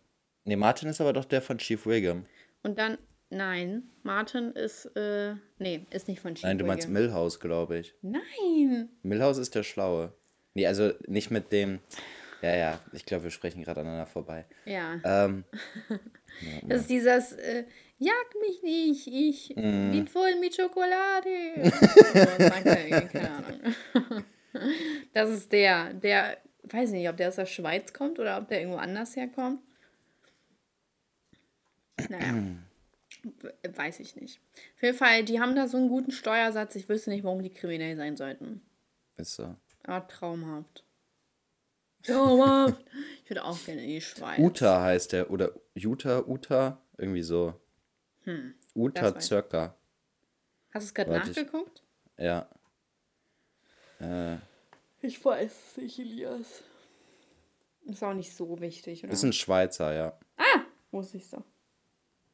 [0.46, 2.26] Nee, Martin ist aber doch der von Chief Wiggum.
[2.64, 2.98] Und dann
[3.32, 6.88] Nein, Martin ist, äh, nee, ist nicht von Nein, du meinst.
[6.88, 7.94] Milhouse, glaube ich.
[8.02, 8.90] Nein.
[9.02, 10.12] Milhouse ist der Schlaue.
[10.54, 11.80] Nee, also nicht mit dem.
[12.42, 14.44] Ja, ja, ich glaube, wir sprechen gerade aneinander vorbei.
[14.66, 15.00] Ja.
[15.04, 15.44] Ähm,
[16.66, 17.64] Das ist dieses, äh,
[17.98, 19.90] jag mich nicht, ich Mhm.
[19.92, 21.28] bin voll mit Schokolade.
[21.62, 23.60] so, sagt irgendwie, keine Ahnung.
[25.14, 28.60] Das ist der, der, weiß nicht, ob der aus der Schweiz kommt oder ob der
[28.60, 29.60] irgendwo anders herkommt.
[32.10, 32.34] Naja,
[33.76, 34.40] weiß ich nicht.
[34.76, 37.50] Auf jeden Fall, die haben da so einen guten Steuersatz, ich wüsste nicht, warum die
[37.52, 38.62] kriminell sein sollten.
[39.16, 39.54] ist so.
[39.84, 40.84] Aber traumhaft.
[42.02, 42.84] Traumhaft.
[43.24, 44.38] Ich würde auch gerne in die Schweiz.
[44.38, 45.30] Uta heißt der.
[45.30, 47.54] Oder Uta, Uta, irgendwie so.
[48.74, 49.28] Uta weiß ich.
[49.28, 49.76] Zöcker.
[50.72, 51.82] Hast du es gerade Warte, ich- nachgeguckt?
[52.18, 52.48] Ja.
[54.00, 54.38] Äh,
[55.00, 56.62] Ich weiß es nicht, Elias.
[57.84, 59.12] Ist auch nicht so wichtig, oder?
[59.12, 60.18] ist ein Schweizer, ja.
[60.92, 61.44] Wusste ich so.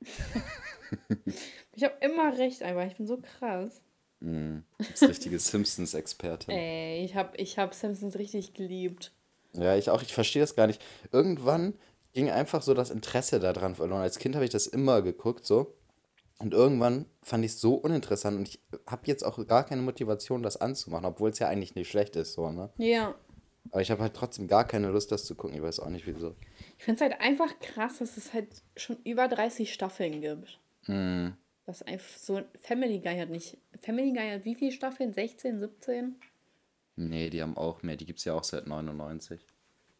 [1.74, 2.86] ich habe immer recht, einfach.
[2.86, 3.82] Ich bin so krass.
[4.20, 6.54] Ist richtige Simpsons-Expertin.
[6.54, 9.12] Ey, ich habe ich hab Simpsons richtig geliebt.
[9.52, 10.02] Ja, ich auch.
[10.02, 10.82] Ich verstehe das gar nicht.
[11.12, 11.74] Irgendwann
[12.12, 14.02] ging einfach so das Interesse daran verloren.
[14.02, 15.74] Als Kind habe ich das immer geguckt, so.
[16.40, 20.42] Und irgendwann fand ich es so uninteressant und ich habe jetzt auch gar keine Motivation,
[20.42, 22.70] das anzumachen, obwohl es ja eigentlich nicht schlecht ist, so, ne?
[22.78, 23.16] Ja.
[23.70, 25.56] Aber ich habe halt trotzdem gar keine Lust, das zu gucken.
[25.56, 26.36] Ich weiß auch nicht, wieso.
[26.78, 30.60] Ich finde es halt einfach krass, dass es halt schon über 30 Staffeln gibt.
[31.66, 32.42] Das einfach so.
[32.60, 33.58] Family Guy hat nicht.
[33.80, 35.12] Family Guy hat wie viele Staffeln?
[35.12, 36.16] 16, 17?
[36.96, 37.96] Nee, die haben auch mehr.
[37.96, 39.46] Die gibt es ja auch seit 99.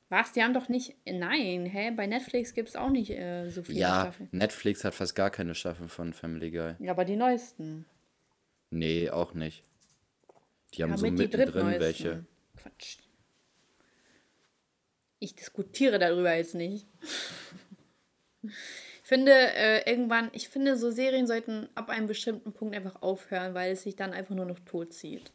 [0.09, 0.33] Was?
[0.33, 0.97] Die haben doch nicht.
[1.05, 1.91] Nein, hä?
[1.91, 4.29] Bei Netflix gibt es auch nicht äh, so viele Ja, Staffeln.
[4.33, 6.75] Netflix hat fast gar keine Staffeln von Family Guy.
[6.79, 7.85] Ja, aber die neuesten.
[8.71, 9.63] Nee, auch nicht.
[10.75, 12.25] Die haben Ja, so mittendrin welche.
[12.57, 12.99] Quatsch.
[15.19, 16.87] Ich diskutiere darüber jetzt nicht.
[19.09, 23.55] Ich finde, äh, irgendwann, ich finde, so Serien sollten ab einem bestimmten Punkt einfach aufhören,
[23.55, 25.33] weil es sich dann einfach nur noch tot zieht.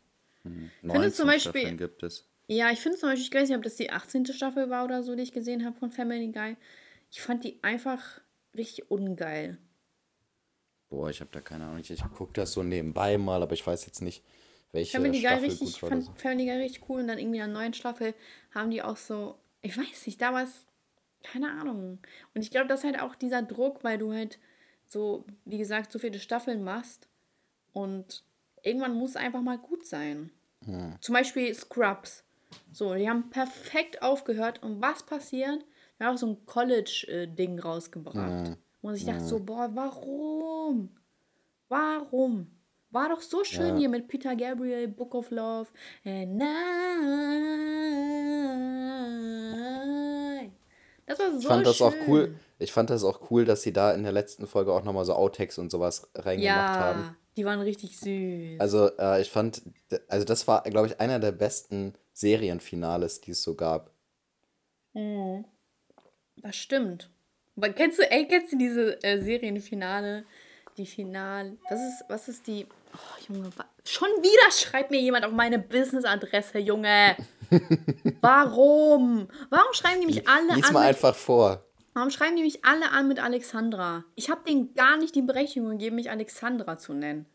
[0.84, 2.30] 19 zum Beispiel- Staffeln gibt es.
[2.46, 4.28] Ja, ich finde zum Beispiel, ich weiß nicht, ob das die 18.
[4.28, 6.56] Staffel war oder so, die ich gesehen habe von Family Guy.
[7.10, 8.22] Ich fand die einfach
[8.56, 9.58] richtig ungeil.
[10.90, 11.80] Boah, ich habe da keine Ahnung.
[11.80, 14.24] Ich, ich gucke das so nebenbei mal, aber ich weiß jetzt nicht,
[14.72, 16.14] welche Family Guy Staffel richtig, gut war oder fand so.
[16.22, 18.14] Family Guy richtig cool und dann irgendwie in der neuen Staffel
[18.52, 20.68] haben die auch so, ich weiß nicht, damals,
[21.24, 22.00] keine Ahnung.
[22.36, 24.40] Und ich glaube, das ist halt auch dieser Druck, weil du halt
[24.86, 27.08] so, wie gesagt, so viele Staffeln machst
[27.72, 28.24] und
[28.62, 30.32] irgendwann muss es einfach mal gut sein.
[31.02, 32.24] Zum Beispiel Scrubs.
[32.72, 35.66] So, die haben perfekt aufgehört und was passiert?
[35.98, 38.58] Wir haben auch so ein College-Ding rausgebracht.
[38.82, 40.90] Wo ich dachte so, boah, warum?
[41.68, 42.48] Warum?
[42.92, 43.78] War doch so schön Ja.
[43.78, 45.70] hier mit Peter Gabriel, Book of Love.
[46.06, 46.46] And I.
[51.06, 51.88] Das war so Ich fand das schön.
[51.88, 52.36] auch cool.
[52.60, 55.14] Ich fand das auch cool, dass sie da in der letzten Folge auch nochmal so
[55.14, 57.02] Outtakes und sowas reingemacht haben.
[57.02, 58.60] Ja, die waren richtig süß.
[58.60, 59.62] Also, äh, ich fand,
[60.08, 63.92] also das war, glaube ich, einer der besten Serienfinales, die es so gab.
[66.38, 67.10] Das stimmt.
[67.56, 70.26] Aber kennst du, ey, kennst du diese äh, Serienfinale?
[70.78, 71.58] Die Final.
[71.70, 72.66] Was ist, was ist die.
[72.94, 73.50] Oh, Junge,
[73.86, 77.16] schon wieder schreibt mir jemand auf meine Business-Adresse, Junge.
[78.22, 79.28] Warum?
[79.50, 80.74] Warum schreiben die mich alle Lies an?
[80.74, 81.64] mal Mit, einfach vor.
[81.94, 84.04] warum schreiben die mich alle an mit Alexandra?
[84.16, 87.26] Ich habe denen gar nicht die Berechtigung gegeben, mich Alexandra zu nennen.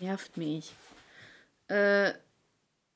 [0.00, 0.72] Nervt mich.
[1.68, 2.12] Äh,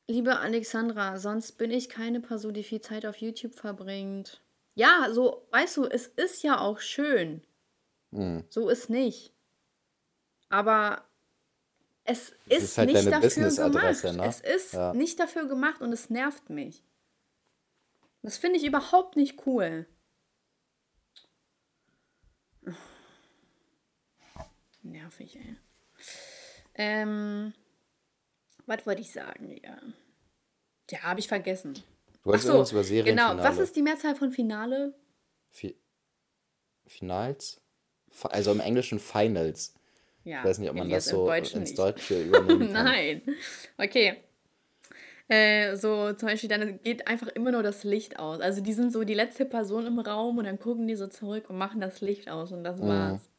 [0.08, 4.40] liebe Alexandra, sonst bin ich keine Person, die viel Zeit auf YouTube verbringt.
[4.74, 7.42] Ja, so, weißt du, es ist ja auch schön.
[8.48, 9.32] So ist nicht.
[10.48, 11.04] Aber
[12.04, 14.04] es ist, ist halt nicht dafür gemacht.
[14.04, 14.24] ne?
[14.26, 14.92] Es ist Ja.
[14.94, 16.82] nicht dafür gemacht und es nervt mich.
[18.22, 19.86] Das finde ich überhaupt nicht cool.
[24.82, 25.56] Nervig, ey.
[26.74, 27.52] Ähm,
[28.66, 29.78] was wollte ich sagen, ja?
[30.90, 31.74] Ja, habe ich vergessen.
[31.74, 33.36] Du wolltest Ach irgendwas über Serienfinale.
[33.36, 34.94] Genau, was ist die Mehrzahl von Finale?
[35.50, 35.76] Fi
[36.86, 37.60] Finals?
[38.24, 39.74] Also im Englischen Finals.
[40.24, 41.74] Ja, Ich weiß nicht, ob man das so ins.
[41.74, 42.72] Deutsche kann.
[42.72, 43.22] Nein.
[43.78, 44.16] Okay.
[45.28, 48.40] Äh, so zum Beispiel, dann geht einfach immer nur das Licht aus.
[48.40, 51.48] Also die sind so die letzte Person im Raum und dann gucken die so zurück
[51.48, 53.30] und machen das Licht aus und das war's.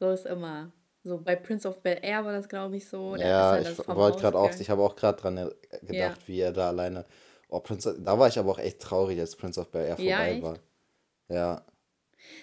[0.00, 0.72] So ist immer.
[1.04, 3.16] So bei Prince of Bel Air war das, glaube ich, so.
[3.16, 5.50] Da Ja, ist er ich wollte gerade auch, ich habe auch gerade dran äh,
[5.82, 6.26] gedacht, Ja.
[6.26, 7.04] wie er da alleine.
[7.48, 10.16] Oh, Prince, da war ich aber auch echt traurig, als Prince of Bel Air Ja,
[10.16, 10.42] vorbei echt?
[10.42, 10.58] war.
[11.28, 11.62] Ja,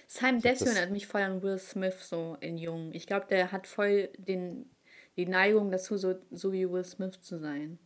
[0.08, 2.91] Desio das- erinnert mich voll an Will Smith, so in Jung.
[2.94, 4.70] Ich glaube, der hat voll den,
[5.17, 7.80] die Neigung dazu, so, so wie Will Smith zu sein.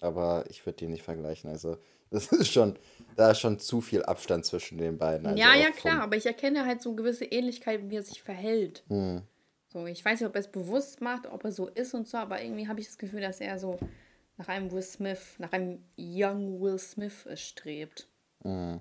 [0.00, 1.50] aber ich würde die nicht vergleichen.
[1.50, 1.76] Also
[2.10, 2.76] Das ist schon,
[3.16, 5.26] da ist schon zu viel Abstand zwischen den beiden.
[5.26, 8.82] Also ja, ja, klar, aber ich erkenne halt so gewisse Ähnlichkeiten, wie er sich verhält.
[8.88, 9.22] Hm.
[9.68, 12.18] So, ich weiß nicht, ob er es bewusst macht, ob er so ist und so,
[12.18, 13.78] aber irgendwie habe ich das Gefühl, dass er so
[14.36, 18.08] nach einem Will Smith, nach einem Young Will Smith strebt.
[18.42, 18.78] Oh,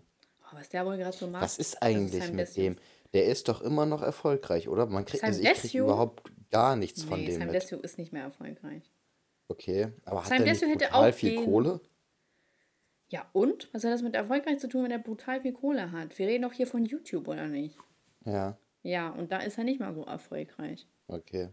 [0.53, 1.43] was der wohl gerade so macht.
[1.43, 2.75] Was ist eigentlich Sam mit dem?
[3.13, 4.85] Der ist doch immer noch erfolgreich, oder?
[4.85, 7.71] Man kriegt, also ich krieg überhaupt gar nichts von Nee, dem Sam mit.
[7.83, 8.91] Ist nicht mehr erfolgreich.
[9.47, 11.81] Okay, aber hat Sam er nicht auch viel gehen- Kohle?
[13.11, 13.69] Ja, und?
[13.73, 16.17] Was hat das mit erfolgreich zu tun, wenn er brutal viel Kohle hat?
[16.19, 17.75] Wir reden doch hier von YouTube, oder nicht?
[18.25, 20.87] Ja, Ja, und da ist er nicht mal so erfolgreich.
[21.07, 21.49] okay.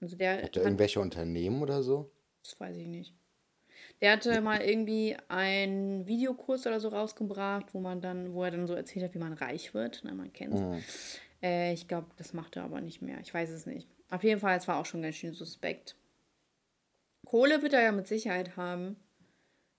[0.00, 2.10] Also der Hat er hat, irgendwelche Unternehmen oder so?
[2.42, 3.14] das weiß ich nicht.
[4.02, 8.66] Der hatte mal irgendwie einen Videokurs oder so rausgebracht, wo man dann, wo er dann
[8.66, 10.00] so erzählt hat, wie man reich wird.
[10.04, 10.82] Na, man kennt Mhm.
[11.42, 13.18] äh, Ich glaube, das macht er aber nicht mehr.
[13.20, 13.88] Ich weiß es nicht.
[14.10, 15.96] Auf jeden Fall, es war auch schon ganz schön suspekt.
[17.24, 18.96] Kohle wird er ja mit Sicherheit haben.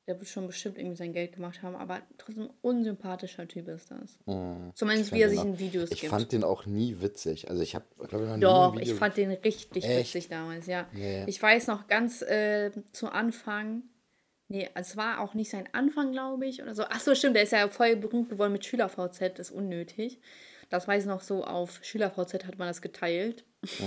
[0.08, 4.18] Der wird schon bestimmt irgendwie sein Geld gemacht haben, aber trotzdem unsympathischer Typ ist das.
[4.74, 6.10] Zumindest Ich wie er sich in Videos Ich gibt.
[6.10, 7.50] fand den auch nie witzig.
[7.50, 8.96] Also ich habe, glaube ich, noch nie Doch, ich Video...
[8.98, 10.14] fand den richtig Echt?
[10.14, 10.88] witzig damals, ja.
[10.94, 11.24] Nee.
[11.28, 13.84] Ich weiß noch ganz äh, zu Anfang,
[14.48, 16.84] nee, es war auch nicht sein Anfang, glaube ich, oder so.
[16.90, 20.20] Ach so, stimmt, der ist ja voll berühmt geworden mit SchülerVZ, ist unnötig.
[20.70, 23.44] Das weiß ich noch so, auf SchülerVZ hat man das geteilt.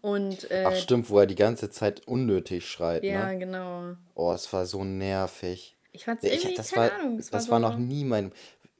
[0.00, 0.66] Und äh, Mhm.
[0.66, 3.38] Ach stimmt, wo er die ganze Zeit unnötig schreit, ja, ne?
[3.38, 3.96] genau.
[4.14, 5.76] Oh, es war so nervig.
[5.92, 8.04] Ich fand es Ich, irgendwie, das keine war, Ahnung, das war, war so, noch nie
[8.04, 8.32] mein...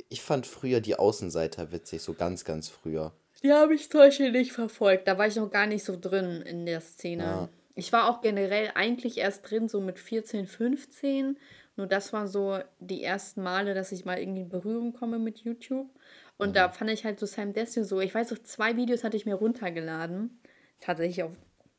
[0.08, 3.12] Ich fand früher die Außenseiter witzig, so ganz, ganz früher.
[3.42, 5.08] Die habe ich zum Beispiel nicht verfolgt.
[5.08, 7.22] Da war ich noch gar nicht so drin in der Szene.
[7.24, 7.48] Ja.
[7.74, 11.38] Ich war auch generell eigentlich erst drin, so mit 14, 15.
[11.76, 15.40] Nur das war so die ersten Male, dass ich mal irgendwie in Berührung komme mit
[15.40, 15.90] YouTube.
[16.36, 18.00] Und da fand ich halt so Sam Desue so.
[18.00, 20.40] Ich weiß noch, zwei Videos hatte ich mir runtergeladen.
[20.80, 21.32] Tatsächlich auf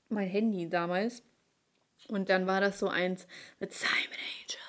[0.09, 1.23] mein Handy damals.
[2.09, 3.27] Und dann war das so eins
[3.59, 4.64] mit Simon Angel.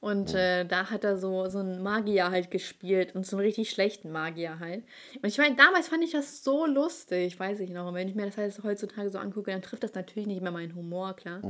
[0.00, 3.68] Und äh, da hat er so, so einen Magier halt gespielt und so einen richtig
[3.68, 4.82] schlechten Magier halt.
[5.22, 7.86] Und ich meine, damals fand ich das so lustig, weiß ich noch.
[7.86, 10.52] Und wenn ich mir das halt heutzutage so angucke, dann trifft das natürlich nicht mehr
[10.52, 11.42] meinen Humor, klar.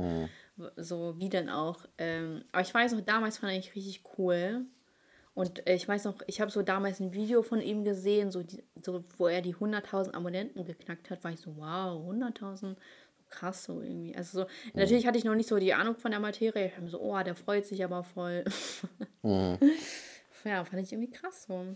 [0.75, 1.85] So wie denn auch.
[1.97, 4.65] Ähm, aber ich weiß noch, damals fand ich richtig cool.
[5.33, 8.43] Und äh, ich weiß noch, ich habe so damals ein Video von ihm gesehen, so,
[8.43, 12.75] die, so wo er die 100.000 Abonnenten geknackt hat, war ich so, wow, 100.000,
[13.31, 14.15] krass so irgendwie.
[14.15, 16.67] Also so, natürlich hatte ich noch nicht so die Ahnung von der Materie.
[16.67, 18.43] Ich habe mir so, oh, der freut sich aber voll.
[20.43, 21.75] Ja, fand ich irgendwie krass so.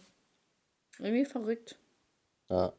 [0.98, 1.78] Irgendwie verrückt.
[2.50, 2.74] Ja.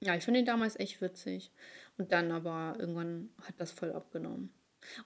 [0.00, 1.52] Ja, ich fand ihn damals echt witzig.
[1.98, 4.50] Und dann aber irgendwann hat das voll abgenommen.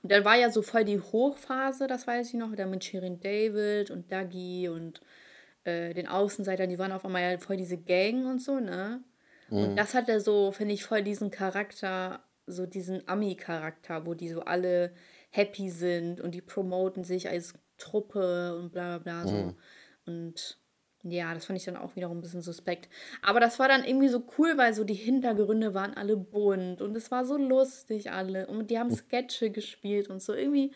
[0.03, 3.19] Und dann war ja so voll die Hochphase, das weiß ich noch, da mit Shirin
[3.19, 5.01] David und Dagi und
[5.65, 9.03] äh, den Außenseitern, die waren auf einmal ja voll diese Gang und so, ne?
[9.51, 14.29] Und das hat er so, finde ich, voll diesen Charakter, so diesen Ami-Charakter, wo die
[14.29, 14.93] so alle
[15.31, 19.55] happy sind und die promoten sich als Truppe und bla bla bla so.
[20.07, 20.59] Und
[21.03, 22.89] ja, das fand ich dann auch wiederum ein bisschen suspekt.
[23.23, 26.97] Aber das war dann irgendwie so cool, weil so die Hintergründe waren alle bunt und
[26.97, 28.47] es war so lustig alle.
[28.47, 30.73] Und die haben Sketche gespielt und so irgendwie,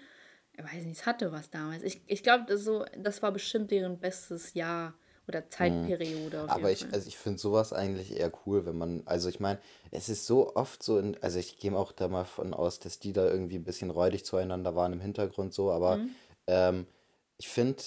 [0.52, 1.82] ich weiß nicht, es hatte was damals.
[1.82, 4.94] Ich, ich glaube, das, so, das war bestimmt deren bestes Jahr
[5.28, 6.42] oder Zeitperiode.
[6.42, 6.90] Auf Aber ich, Fall.
[6.92, 9.58] also ich finde sowas eigentlich eher cool, wenn man, also ich meine,
[9.90, 12.98] es ist so oft so, in, also ich gehe auch da mal von aus, dass
[12.98, 16.10] die da irgendwie ein bisschen räudig zueinander waren im Hintergrund so, aber Mhm.
[16.46, 16.86] ähm,
[17.38, 17.82] ich finde,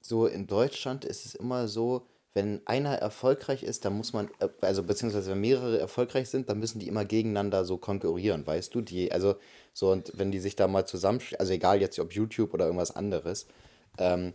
[0.00, 4.48] so in Deutschland ist es immer so, wenn einer erfolgreich ist, dann muss man, äh,
[4.60, 8.80] also beziehungsweise wenn mehrere erfolgreich sind, dann müssen die immer gegeneinander so konkurrieren, weißt du?
[8.82, 9.36] Die, also
[9.72, 12.94] so, und wenn die sich da mal zusammen, also egal jetzt ob YouTube oder irgendwas
[12.94, 13.46] anderes,
[13.98, 14.32] ähm,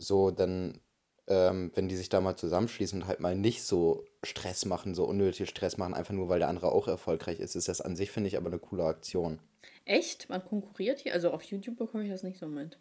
[0.00, 0.80] so, dann,
[1.28, 5.04] ähm, wenn die sich da mal zusammenschließen und halt mal nicht so Stress machen, so
[5.04, 8.10] unnötig Stress machen, einfach nur weil der andere auch erfolgreich ist, ist das an sich,
[8.10, 9.38] finde ich, aber eine coole Aktion.
[9.84, 10.28] Echt?
[10.28, 11.12] Man konkurriert hier?
[11.12, 12.78] Also auf YouTube bekomme ich das nicht so mit.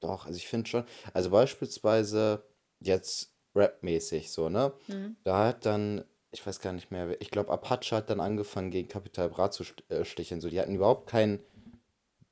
[0.00, 2.44] Doch, also ich finde schon, also beispielsweise
[2.80, 4.72] jetzt Rap-mäßig so, ne?
[5.24, 8.88] Da hat dann, ich weiß gar nicht mehr, ich glaube Apache hat dann angefangen gegen
[8.88, 11.40] Capital Bra zu st- äh, sticheln, so, die hatten überhaupt keinen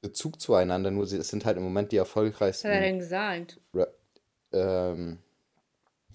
[0.08, 2.98] Bezug zueinander, nur sie es sind halt im Moment die Was hat er erfolgreichsten denn
[2.98, 3.60] gesagt?
[3.74, 3.94] Rap,
[4.52, 5.18] ähm,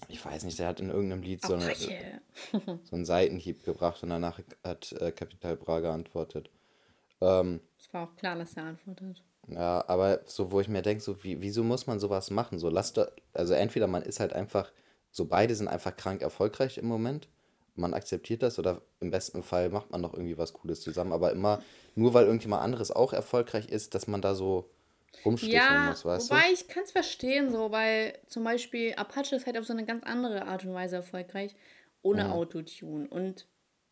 [0.08, 1.74] ich weiß nicht, der hat in irgendeinem Lied so, eine,
[2.84, 6.50] so einen Seitenhieb gebracht und danach hat äh, Capital Bra geantwortet.
[7.20, 9.22] Ähm, Es war auch klar, dass er antwortet.
[9.48, 12.58] Ja, aber so, wo ich mir denke, so, wie, wieso muss man sowas machen?
[12.58, 14.72] So, lass doch, also entweder man ist halt einfach,
[15.10, 17.28] so beide sind einfach krank erfolgreich im Moment,
[17.74, 21.32] man akzeptiert das oder im besten Fall macht man noch irgendwie was Cooles zusammen, aber
[21.32, 21.62] immer
[21.94, 24.70] nur weil irgendjemand anderes auch erfolgreich ist, dass man da so
[25.24, 29.46] rumsticheln Ja, muss, weißt wobei ich kann es verstehen, so, weil zum Beispiel Apache ist
[29.46, 31.54] halt auf so eine ganz andere Art und Weise erfolgreich,
[32.02, 33.08] ohne Autotune.
[33.08, 33.46] Und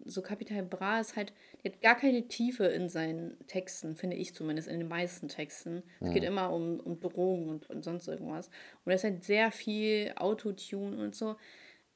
[0.04, 4.34] so Capital Bra ist halt, der hat gar keine Tiefe in seinen Texten, finde ich
[4.34, 5.82] zumindest, in den meisten Texten.
[6.00, 8.48] Es geht immer um, um Drogen und, und sonst irgendwas.
[8.84, 11.36] Und es ist halt sehr viel Autotune und so.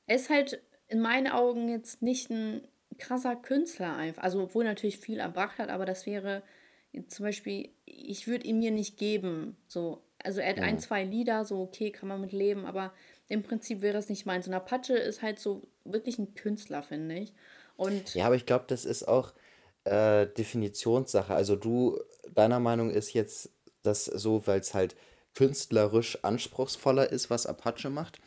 [0.06, 0.62] Er ist halt
[0.94, 2.62] in meinen Augen jetzt nicht ein
[2.98, 4.22] krasser Künstler einfach.
[4.22, 6.42] Also, obwohl er natürlich viel erbracht hat, aber das wäre
[7.08, 9.56] zum Beispiel, ich würde ihn mir nicht geben.
[9.66, 12.92] So, also er hat ein, zwei Lieder, so okay, kann man mit leben, aber
[13.26, 14.46] im Prinzip wäre es nicht meins.
[14.46, 17.32] Und Apache ist halt so wirklich ein Künstler, finde ich.
[17.76, 19.32] Und Ja, aber ich glaube, das ist auch
[19.82, 21.34] äh, Definitionssache.
[21.34, 21.98] Also du,
[22.32, 23.50] deiner Meinung ist jetzt
[23.82, 24.94] das so, weil es halt
[25.34, 28.20] künstlerisch anspruchsvoller ist, was Apache macht.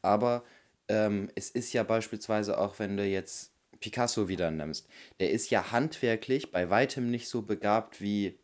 [0.00, 0.44] Aber
[0.92, 3.50] ähm, es ist ja beispielsweise auch, wenn du jetzt
[3.80, 4.86] Picasso wieder nimmst,
[5.20, 8.38] der ist ja handwerklich bei weitem nicht so begabt wie,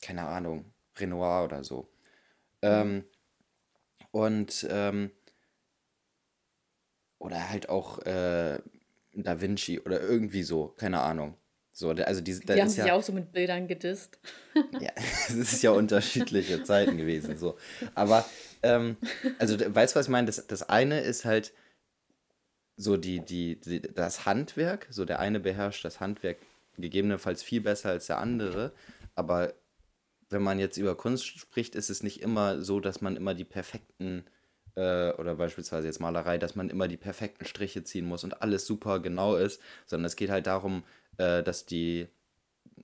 [0.00, 1.88] keine Ahnung, Renoir oder so.
[2.62, 3.04] Ähm,
[4.12, 5.10] und ähm,
[7.18, 8.58] oder halt auch äh,
[9.12, 11.36] Da Vinci oder irgendwie so, keine Ahnung.
[11.72, 14.18] So, also diese, die haben sich ja, auch so mit Bildern gedisst.
[14.80, 14.92] ja,
[15.28, 17.58] es ist ja unterschiedliche Zeiten gewesen, so.
[17.94, 18.24] Aber,
[18.62, 18.96] ähm,
[19.38, 20.26] also, weißt du, was ich meine?
[20.26, 21.52] Das, das eine ist halt
[22.76, 26.38] so die, die, die, das Handwerk, so der eine beherrscht das Handwerk
[26.76, 28.72] gegebenenfalls viel besser als der andere,
[29.14, 29.54] aber
[30.28, 33.44] wenn man jetzt über Kunst spricht, ist es nicht immer so, dass man immer die
[33.44, 34.24] perfekten,
[34.74, 38.66] äh, oder beispielsweise jetzt Malerei, dass man immer die perfekten Striche ziehen muss und alles
[38.66, 40.84] super genau ist, sondern es geht halt darum,
[41.18, 42.08] äh, dass die,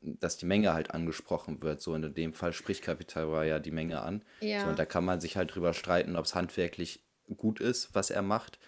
[0.00, 1.80] dass die Menge halt angesprochen wird.
[1.80, 4.24] So in dem Fall spricht Kapital war ja die Menge an.
[4.40, 4.60] Ja.
[4.62, 7.04] So, und da kann man sich halt drüber streiten, ob es handwerklich
[7.36, 8.58] gut ist, was er macht.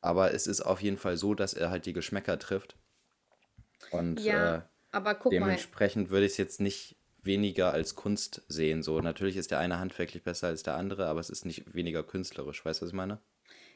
[0.00, 2.76] Aber es ist auf jeden Fall so, dass er halt die Geschmäcker trifft.
[3.90, 4.62] Und Ja, äh,
[4.92, 5.40] aber guck mal.
[5.40, 8.82] dementsprechend würde ich es jetzt nicht weniger als Kunst sehen.
[8.82, 12.02] So, natürlich ist der eine handwerklich besser als der andere, aber es ist nicht weniger
[12.02, 12.64] künstlerisch.
[12.64, 13.18] Weißt du, was ich meine?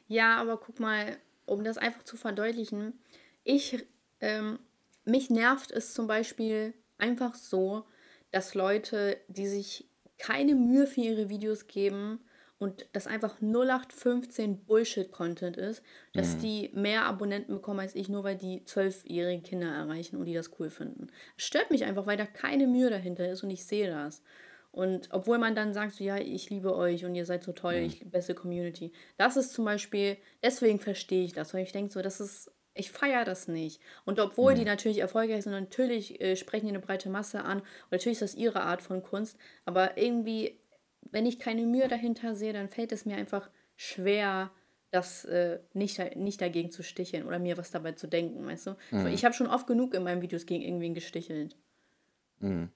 [0.07, 2.99] Ja, aber guck mal, um das einfach zu verdeutlichen,
[3.43, 3.87] ich,
[4.21, 4.59] ähm,
[5.05, 7.85] mich nervt es zum Beispiel einfach so,
[8.31, 12.21] dass Leute, die sich keine Mühe für ihre Videos geben
[12.59, 15.83] und das einfach 0815 Bullshit-Content ist,
[16.15, 20.35] dass die mehr Abonnenten bekommen als ich, nur weil die zwölfjährige Kinder erreichen und die
[20.35, 21.09] das cool finden.
[21.37, 24.23] Es stört mich einfach, weil da keine Mühe dahinter ist und ich sehe das.
[24.71, 27.75] Und obwohl man dann sagt, so, ja, ich liebe euch und ihr seid so toll,
[27.75, 28.93] ich beste Community.
[29.17, 32.91] Das ist zum Beispiel, deswegen verstehe ich das, weil ich denke so, das ist, ich
[32.91, 33.81] feiere das nicht.
[34.05, 37.93] Und obwohl die natürlich erfolgreich sind, natürlich äh, sprechen die eine breite Masse an und
[37.93, 40.59] natürlich ist das ihre Art von Kunst, aber irgendwie,
[41.03, 44.51] wenn ich keine Mühe dahinter sehe, dann fällt es mir einfach schwer,
[44.91, 48.77] das äh, nicht, nicht dagegen zu sticheln oder mir was dabei zu denken, weißt du?
[49.05, 51.57] Weil Ich habe schon oft genug in meinen Videos gegen irgendwen gestichelt.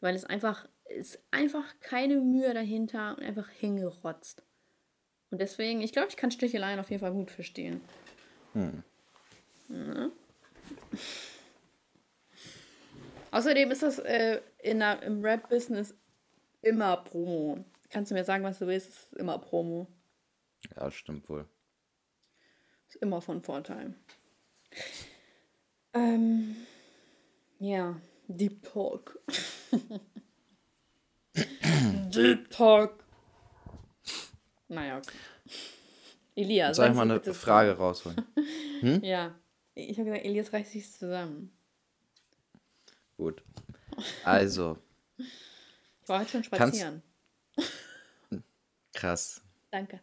[0.00, 4.42] Weil es einfach, ist einfach keine Mühe dahinter und einfach hingerotzt.
[5.30, 7.80] Und deswegen, ich glaube, ich kann Sticheleien auf jeden Fall gut verstehen.
[9.68, 10.10] Ne?
[13.30, 15.94] Außerdem ist das äh, in der, im Rap-Business
[16.62, 17.64] immer Promo.
[17.90, 19.86] Kannst du mir sagen, was du willst, es ist immer Promo.
[20.76, 21.46] Ja, stimmt wohl.
[22.88, 23.94] Ist immer von Vorteil.
[25.92, 26.56] Ähm,
[27.58, 29.18] ja, Deep Talk.
[31.34, 33.04] Deep Talk.
[34.68, 35.16] Naja, okay.
[36.34, 38.24] Elias, Soll ich mal eine Frage rausholen?
[38.34, 39.02] zusammen.
[39.02, 39.34] Ja,
[39.78, 41.52] ich habe gesagt, Elias reißt sich zusammen.
[43.16, 43.42] Gut.
[44.24, 44.78] Also,
[45.18, 47.02] Ich war heute schon Kannst- spazieren.
[48.94, 49.40] krass.
[49.70, 50.00] Danke.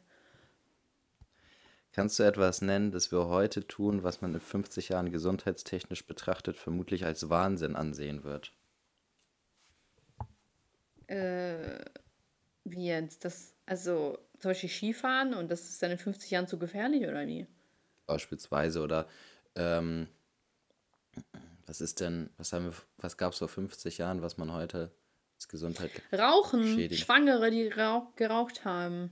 [1.93, 6.57] Kannst du etwas nennen, das wir heute tun, was man in 50 Jahren gesundheitstechnisch betrachtet
[6.57, 8.51] vermutlich als Wahnsinn ansehen wird?
[11.07, 11.79] Äh,
[12.65, 13.23] wie jetzt?
[13.23, 17.25] Das, also zum Beispiel Skifahren und das ist dann in 50 Jahren zu gefährlich oder
[17.27, 17.47] wie?
[18.07, 19.07] Beispielsweise oder
[19.55, 20.07] ähm,
[21.65, 24.91] was ist denn, was haben wir, was gab es vor 50 Jahren, was man heute
[25.35, 26.97] als Gesundheit, Rauchen, Schädigen.
[26.97, 29.09] Schwangere, die rauch, geraucht haben.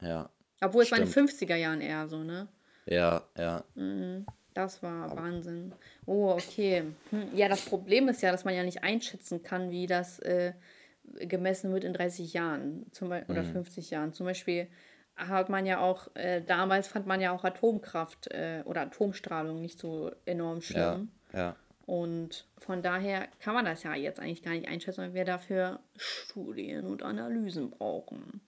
[0.00, 1.30] ja, Obwohl es war in den Stimmt.
[1.30, 2.48] 50er Jahren eher so, ne?
[2.86, 3.64] ja, ja,
[4.54, 5.72] Das war Wahnsinn.
[6.06, 6.84] Oh, okay.
[7.10, 10.54] Hm, Ja, das Problem ist ja, dass man ja nicht einschätzen kann, wie das äh,
[11.20, 14.12] gemessen wird in 30 Jahren zum Beispiel, oder 50 Jahren.
[14.12, 14.68] Zum Beispiel
[15.16, 19.78] hat man ja auch, äh, damals fand man ja auch Atomkraft äh, oder Atomstrahlung nicht
[19.78, 21.10] so enorm ja, schlimm.
[21.32, 21.56] ja.
[21.86, 25.80] Und von daher kann man das ja jetzt eigentlich gar nicht einschätzen, weil wir dafür
[25.96, 28.40] Studien und Analysen brauchen.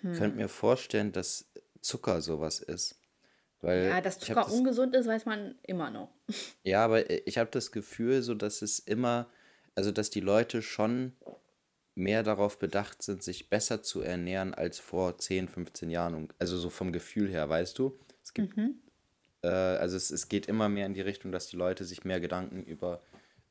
[0.00, 0.14] Hm.
[0.14, 1.46] Könnte mir vorstellen, dass
[1.80, 3.00] Zucker sowas ist.
[3.60, 6.10] Weil Ja, dass ich Zucker ungesund ist, weiß man immer noch.
[6.64, 9.30] Ja, aber ich habe das Gefühl, so dass es immer,
[9.74, 11.12] also dass die Leute schon
[11.94, 16.28] mehr darauf bedacht sind, sich besser zu ernähren als vor 10, 15 Jahren.
[16.38, 17.98] Also so vom Gefühl her, weißt du?
[18.22, 18.56] Es gibt
[19.42, 22.20] äh, also es, es geht immer mehr in die Richtung, dass die Leute sich mehr
[22.20, 23.02] Gedanken über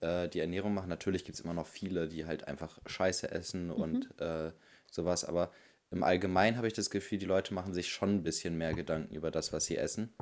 [0.02, 0.90] äh, die Ernährung machen.
[0.90, 3.72] Natürlich gibt es immer noch viele, die halt einfach Scheiße essen mhm.
[3.72, 4.52] und äh,
[4.92, 5.52] sowas, aber
[5.92, 9.16] im Allgemeinen habe ich das Gefühl, die Leute machen sich schon ein bisschen mehr Gedanken
[9.16, 10.14] über das, was sie essen.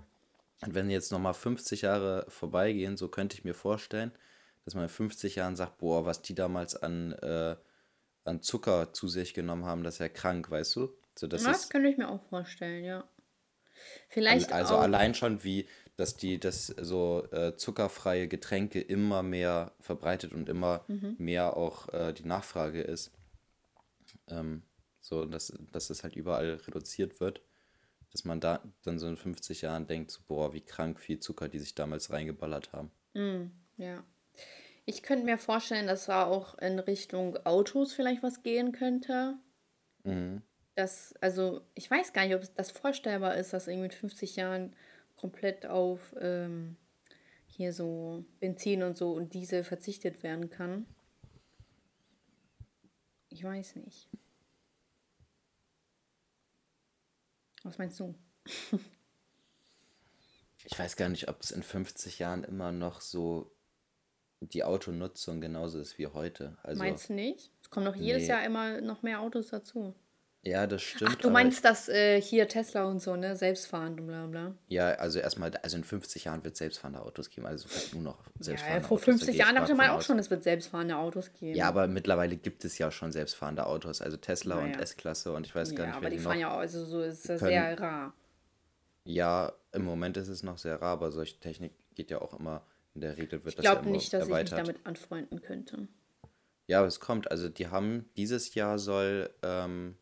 [0.61, 4.11] Und wenn jetzt nochmal 50 Jahre vorbeigehen, so könnte ich mir vorstellen,
[4.63, 7.57] dass man in 50 Jahren sagt, boah, was die damals an, äh,
[8.28, 10.93] an Zucker zu sich genommen haben, das ist ja krank, weißt du?
[11.15, 13.07] So, das das könnte ich mir auch vorstellen, ja.
[14.09, 14.82] Vielleicht also auch.
[14.82, 20.84] allein schon wie, dass die das so äh, zuckerfreie Getränke immer mehr verbreitet und immer
[20.88, 21.15] mhm.
[21.17, 23.11] mehr auch äh, die Nachfrage ist.
[24.28, 24.63] Ähm,
[24.99, 27.41] so, dass, dass es halt überall reduziert wird.
[28.11, 31.49] Dass man da dann so in 50 Jahren denkt, so, boah, wie krank viel Zucker
[31.49, 32.91] die sich damals reingeballert haben.
[33.13, 34.03] Mm, ja.
[34.90, 39.36] Ich könnte mir vorstellen, dass da auch in Richtung Autos vielleicht was gehen könnte.
[40.04, 40.42] Mhm.
[40.76, 44.74] Das, also, ich weiß gar nicht, ob das vorstellbar ist, dass irgendwie in 50 Jahren
[45.18, 46.78] komplett auf ähm,
[47.48, 50.86] hier so Benzin und so und Diesel verzichtet werden kann.
[53.28, 54.08] Ich weiß nicht.
[57.64, 58.16] Was meinst du?
[60.64, 63.52] ich weiß gar nicht, ob es in 50 Jahren immer noch so
[64.42, 66.58] die Autonutzung genauso ist wie heute.
[66.64, 67.52] Also, Meinst du nicht?
[67.62, 68.30] Es kommen doch jedes nee.
[68.30, 69.96] Jahr immer noch mehr Autos dazu.
[70.44, 71.12] Ja, das stimmt.
[71.12, 73.36] Ach, du meinst das äh, hier Tesla und so, ne?
[73.36, 74.56] Selbstfahrend und bla bla.
[74.70, 78.04] Ja, also erstmal, also in 50 Jahren wird es selbstfahrende Autos geben, also fast nur
[78.04, 81.34] noch selbstfahrende ja, vor 50 Autos, Jahren dachte man auch schon, es wird selbstfahrende Autos
[81.34, 81.58] geben.
[81.58, 84.68] Ja, aber mittlerweile gibt es ja schon selbstfahrende Autos, also Tesla naja.
[84.68, 86.86] und S-Klasse und ich weiß gar ja, nicht, aber die, die fahren ja auch, also
[86.86, 88.14] so ist das sehr rar.
[89.04, 92.64] Ja, im Moment ist es noch sehr rar, aber solche Technik geht ja auch immer,
[92.98, 94.60] in der Regel wird ich das ja immer nicht, dass erweitert.
[94.60, 95.88] ich mich damit anfreunden könnte.
[96.66, 99.98] Ja, aber es kommt, also die haben, dieses Jahr soll ähm,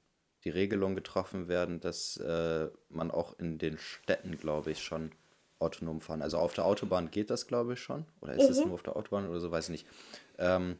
[0.46, 5.12] die Regelung getroffen werden, dass äh, man auch in den Städten, glaube ich, schon
[5.60, 6.22] autonom fahren.
[6.22, 8.06] Also auf der Autobahn geht das, glaube ich, schon.
[8.22, 8.68] Oder ist es mhm.
[8.68, 9.88] nur auf der Autobahn oder so, weiß ich nicht.
[10.38, 10.80] Ähm,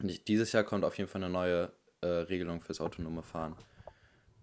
[0.00, 3.56] dieses Jahr kommt auf jeden Fall eine neue äh, Regelung fürs autonome Fahren.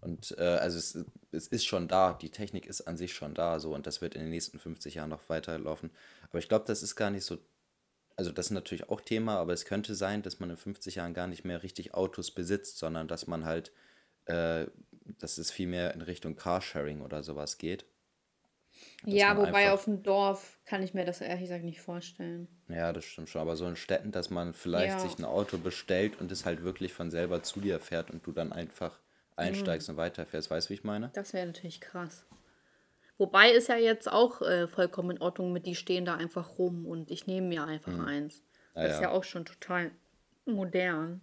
[0.04, 3.60] Und äh, also es, es ist schon da, die Technik ist an sich schon da,
[3.60, 5.92] so und das wird in den nächsten 50 Jahren noch weiterlaufen.
[6.30, 7.38] Aber ich glaube, das ist gar nicht so.
[8.16, 11.16] Also, das ist natürlich auch Thema, aber es könnte sein, dass man in 50 Jahren
[11.16, 13.72] gar nicht mehr richtig Autos besitzt, sondern dass man halt
[14.26, 14.68] äh,
[15.20, 17.86] dass es viel mehr in Richtung Carsharing oder sowas geht.
[19.06, 22.48] Ja, wobei auf dem Dorf kann ich mir das ehrlich gesagt nicht vorstellen.
[22.70, 23.42] Ja, das stimmt schon.
[23.42, 25.00] Aber so in Städten, dass man vielleicht ja.
[25.00, 28.32] sich ein Auto bestellt und es halt wirklich von selber zu dir fährt und du
[28.32, 28.98] dann einfach
[29.36, 29.94] einsteigst mhm.
[29.94, 30.50] und weiterfährst.
[30.50, 31.10] Weißt du, wie ich meine?
[31.14, 32.26] Das wäre natürlich krass.
[33.18, 36.86] Wobei ist ja jetzt auch äh, vollkommen in Ordnung mit, die stehen da einfach rum
[36.86, 38.06] und ich nehme mir einfach mhm.
[38.06, 38.44] eins.
[38.74, 39.92] Das ja, ist ja auch schon total
[40.46, 41.22] modern.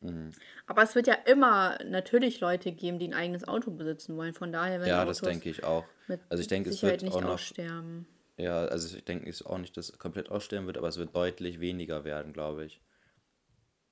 [0.00, 0.32] Mhm.
[0.66, 4.34] Aber es wird ja immer natürlich Leute geben, die ein eigenes Auto besitzen wollen.
[4.34, 5.84] Von daher werden Ja, Autos das denke ich auch.
[6.28, 8.06] Also ich denke, es wird nicht auch noch aussterben.
[8.38, 11.14] Ja, also ich denke es auch nicht, dass es komplett aussterben wird, aber es wird
[11.14, 12.80] deutlich weniger werden, glaube ich.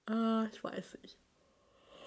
[0.06, 1.18] Ah, ich weiß nicht.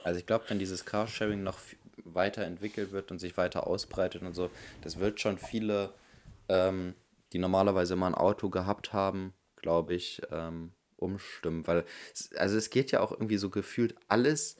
[0.07, 1.59] Also ich glaube, wenn dieses Carsharing noch
[2.05, 4.49] weiterentwickelt wird und sich weiter ausbreitet und so,
[4.81, 5.93] das wird schon viele,
[6.47, 6.93] ähm,
[7.33, 11.83] die normalerweise mal ein Auto gehabt haben, glaube ich, ähm, umstimmen, weil
[12.13, 14.55] es, also es geht ja auch irgendwie so gefühlt alles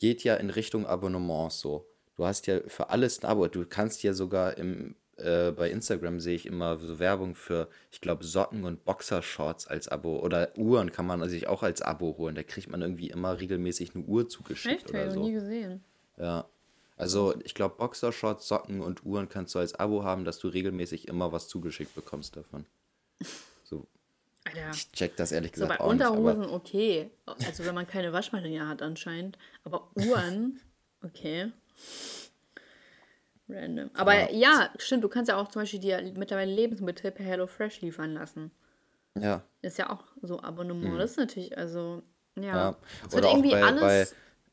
[0.00, 1.86] geht ja in Richtung Abonnements so.
[2.16, 3.46] Du hast ja für alles ein Abo.
[3.46, 8.00] Du kannst ja sogar im äh, bei Instagram sehe ich immer so Werbung für, ich
[8.00, 12.34] glaube, Socken und Boxershorts als Abo oder Uhren kann man sich auch als Abo holen.
[12.34, 14.90] Da kriegt man irgendwie immer regelmäßig eine Uhr zugeschickt Echt?
[14.90, 15.22] oder so.
[15.22, 15.84] nie gesehen.
[16.16, 16.46] Ja.
[16.96, 21.08] Also ich glaube, Boxershorts, Socken und Uhren kannst du als Abo haben, dass du regelmäßig
[21.08, 22.66] immer was zugeschickt bekommst davon.
[23.66, 23.86] So,
[24.44, 24.70] Alter.
[24.74, 27.10] Ich check das ehrlich gesagt so bei auch Unterhosen nicht, okay.
[27.26, 29.38] Also wenn man keine Waschmaschine hat anscheinend.
[29.64, 30.60] Aber Uhren,
[31.02, 31.50] okay.
[33.48, 33.90] Random.
[33.94, 34.60] Aber ja.
[34.60, 34.70] ja.
[34.78, 38.50] stimmt, du kannst ja auch zum Beispiel dir mittlerweile Lebensmittel per HelloFresh liefern lassen.
[39.20, 39.42] Ja.
[39.62, 40.94] Ist ja auch so Abonnement.
[40.94, 40.98] Mhm.
[40.98, 42.02] Das ist natürlich, also,
[42.36, 42.42] ja.
[42.42, 42.76] ja.
[43.06, 43.80] Es wird irgendwie bei, alles.
[43.80, 44.06] Bei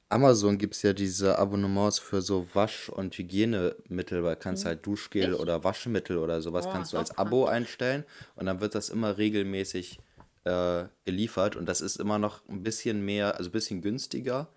[0.09, 4.69] Amazon gibt es ja diese Abonnements für so Wasch- und Hygienemittel, weil kannst mhm.
[4.69, 5.39] halt Duschgel Echt?
[5.39, 8.03] oder Waschmittel oder sowas oh, kannst du als Abo einstellen
[8.35, 9.99] und dann wird das immer regelmäßig
[10.43, 14.49] äh, geliefert und das ist immer noch ein bisschen mehr, also ein bisschen günstiger,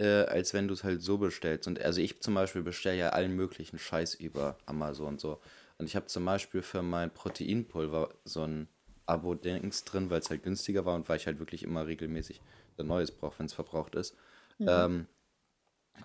[0.00, 1.68] äh, als wenn du es halt so bestellst.
[1.68, 5.40] Und also ich zum Beispiel bestelle ja allen möglichen Scheiß über Amazon so.
[5.76, 8.68] Und ich habe zum Beispiel für mein Proteinpulver so ein
[9.04, 12.40] Abo-Dings drin, weil es halt günstiger war und weil ich halt wirklich immer regelmäßig
[12.78, 14.16] ein neues brauche, wenn es verbraucht ist.
[14.58, 14.66] Mhm.
[14.68, 15.06] Ähm,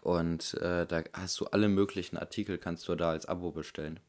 [0.01, 4.01] und äh, da hast du alle möglichen Artikel, kannst du da als Abo bestellen.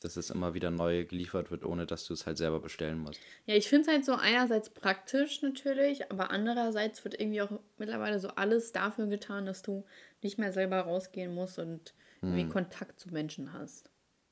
[0.00, 3.20] Dass es immer wieder neu geliefert wird, ohne dass du es halt selber bestellen musst.
[3.46, 8.18] Ja, ich finde es halt so einerseits praktisch natürlich, aber andererseits wird irgendwie auch mittlerweile
[8.18, 9.84] so alles dafür getan, dass du
[10.22, 12.50] nicht mehr selber rausgehen musst und irgendwie hm.
[12.50, 13.90] Kontakt zu Menschen hast.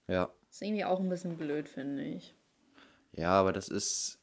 [0.08, 0.30] Ja.
[0.50, 2.34] ist irgendwie auch ein bisschen blöd, finde ich.
[3.12, 4.18] Ja, aber das ist,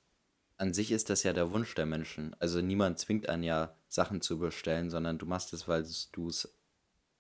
[0.58, 2.36] an sich ist das ja der Wunsch der Menschen.
[2.40, 6.56] Also niemand zwingt einen ja, Sachen zu bestellen, sondern du machst es, weil du es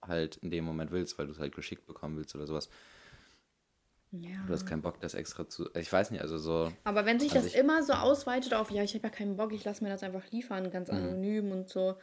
[0.01, 2.69] halt in dem Moment willst, weil du es halt geschickt bekommen willst oder sowas.
[4.21, 4.37] Ja.
[4.47, 5.69] Du hast keinen Bock, das extra zu.
[5.75, 6.71] Ich weiß nicht, also so.
[6.83, 9.35] Aber wenn sich also das ich- immer so ausweitet auf, ja, ich habe ja keinen
[9.37, 10.97] Bock, ich lasse mir das einfach liefern, ganz Mhm.
[10.97, 11.97] anonym und so.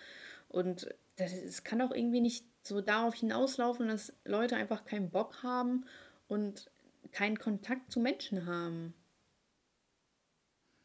[0.48, 5.42] Und das, es kann doch irgendwie nicht so darauf hinauslaufen, dass Leute einfach keinen Bock
[5.42, 5.86] haben
[6.28, 6.70] und
[7.10, 8.94] keinen Kontakt zu Menschen haben.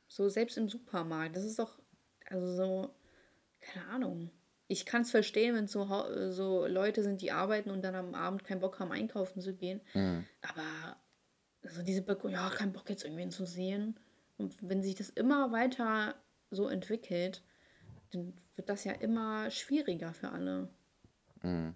[0.07, 1.35] So selbst im Supermarkt.
[1.35, 1.79] Das ist doch,
[2.29, 2.95] also so,
[3.59, 4.31] keine Ahnung.
[4.69, 5.85] Ich kann es verstehen, wenn es so,
[6.31, 9.79] so Leute sind, die arbeiten und dann am Abend keinen Bock haben, einkaufen zu gehen.
[9.93, 10.25] Mhm.
[10.41, 10.97] Aber
[11.67, 13.99] also diese Be ja, kein Bock jetzt irgendwen zu sehen.
[14.37, 16.15] Und wenn sich das immer weiter
[16.51, 17.43] so entwickelt,
[18.11, 20.69] dann wird das ja immer schwieriger für alle.
[21.41, 21.75] Mhm.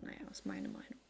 [0.00, 1.00] Naja, ist meine Meinung.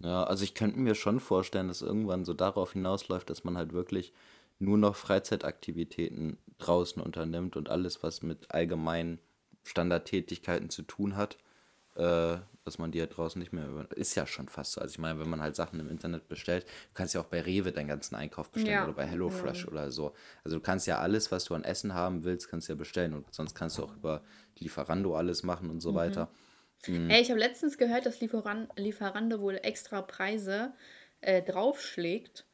[0.00, 3.72] Ja, also ich könnte mir schon vorstellen, dass irgendwann so darauf hinausläuft, dass man halt
[3.72, 4.14] wirklich
[4.58, 9.18] nur noch Freizeitaktivitäten draußen unternimmt und alles, was mit allgemeinen
[9.62, 11.38] Standardtätigkeiten zu tun hat,
[11.96, 12.38] äh,
[12.70, 13.86] dass man die halt draußen nicht mehr über.
[13.96, 14.80] Ist ja schon fast so.
[14.80, 17.40] Also ich meine, wenn man halt Sachen im Internet bestellt, du kannst ja auch bei
[17.40, 18.84] Rewe deinen ganzen Einkauf bestellen Ja.
[18.84, 20.14] oder bei HelloFresh oder so.
[20.44, 23.34] Also du kannst ja alles, was du an Essen haben willst, kannst ja bestellen und
[23.34, 24.22] sonst kannst du auch über
[24.58, 26.30] Lieferando alles machen und so weiter.
[26.86, 30.72] Ey, ich habe letztens gehört, dass Lieferan Lieferando wohl extra Preise
[31.20, 32.46] äh, draufschlägt.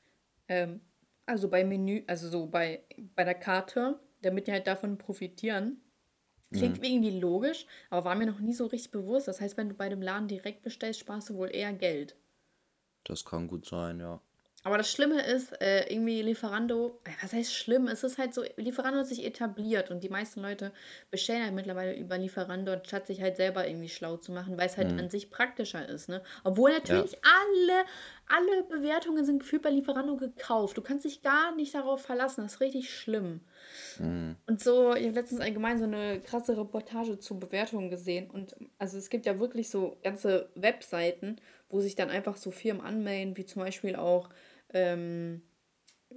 [0.48, 0.80] Ähm,
[1.26, 2.82] also bei Menü, also so bei,
[3.14, 5.82] bei der Karte, damit die halt davon profitieren.
[6.58, 9.28] Klingt irgendwie logisch, aber war mir noch nie so richtig bewusst.
[9.28, 12.16] Das heißt, wenn du bei dem Laden direkt bestellst, sparst du wohl eher Geld.
[13.04, 14.20] Das kann gut sein, ja.
[14.66, 17.86] Aber das Schlimme ist, äh, irgendwie Lieferando, äh, was heißt schlimm?
[17.86, 20.72] Es ist halt so, Lieferando hat sich etabliert und die meisten Leute
[21.12, 24.76] bestellen halt mittlerweile über Lieferando, anstatt sich halt selber irgendwie schlau zu machen, weil es
[24.76, 26.20] halt an sich praktischer ist, ne?
[26.42, 27.84] Obwohl natürlich alle,
[28.26, 30.76] alle Bewertungen sind gefühlt bei Lieferando gekauft.
[30.76, 33.42] Du kannst dich gar nicht darauf verlassen, das ist richtig schlimm.
[34.48, 38.30] Und so, ich habe letztens allgemein so eine krasse Reportage zu Bewertungen gesehen.
[38.30, 41.36] Und also es gibt ja wirklich so ganze Webseiten,
[41.68, 44.30] wo sich dann einfach so Firmen anmelden, wie zum Beispiel auch,
[44.72, 45.42] ähm,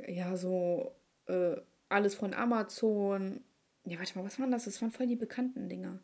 [0.07, 0.95] ja, so
[1.28, 1.57] äh,
[1.89, 3.43] alles von Amazon.
[3.86, 4.66] Ja, warte mal, was waren das?
[4.66, 5.99] Das waren voll die bekannten Dinger.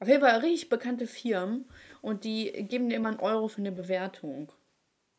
[0.00, 1.66] Auf jeden Fall richtig bekannte Firmen
[2.02, 4.52] und die geben dir immer einen Euro für eine Bewertung.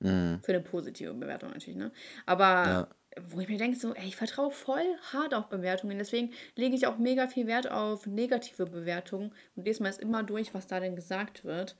[0.01, 0.43] Mhm.
[0.43, 1.91] Für eine positive Bewertung natürlich, ne?
[2.25, 2.87] Aber Ja.
[3.29, 5.97] Wo ich mir denke, so, ey, ich vertraue voll hart auf Bewertungen.
[5.97, 10.23] Deswegen lege ich auch mega viel Wert auf negative Bewertungen und lese mir jetzt immer
[10.23, 11.75] durch, was da denn gesagt wird.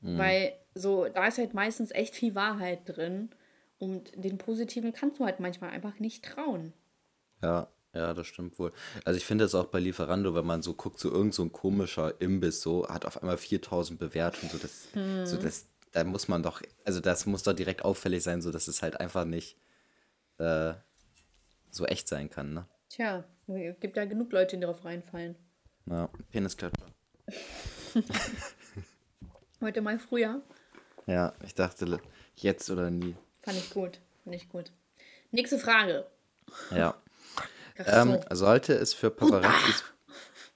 [0.00, 3.30] Weil so, da ist halt meistens echt viel Wahrheit drin.
[3.78, 6.72] Und den positiven kannst du halt manchmal einfach nicht trauen.
[7.42, 8.72] Ja, ja, das stimmt wohl.
[9.04, 11.52] Also ich finde es auch bei Lieferando, wenn man so guckt, so irgend so ein
[11.52, 14.88] komischer Imbiss so, hat auf einmal 4000 Bewertungen, so das,
[15.24, 18.68] so das, da muss man doch, also das muss doch direkt auffällig sein, so dass
[18.68, 19.56] es halt einfach nicht
[20.38, 20.74] äh,
[21.70, 22.66] so echt sein kann, ne?
[22.88, 25.36] Tja, es gibt ja genug Leute, die darauf reinfallen.
[25.86, 26.86] Ja, Penisklatscher.
[29.60, 30.42] Heute mal früher.
[31.06, 32.00] Ja, ich dachte
[32.36, 33.16] jetzt oder nie.
[33.42, 34.00] Fand ich gut.
[34.24, 34.72] Fand ich gut.
[35.30, 36.06] Nächste Frage.
[36.70, 36.94] Ja.
[37.78, 39.84] Ähm, sollte es für Paparazzis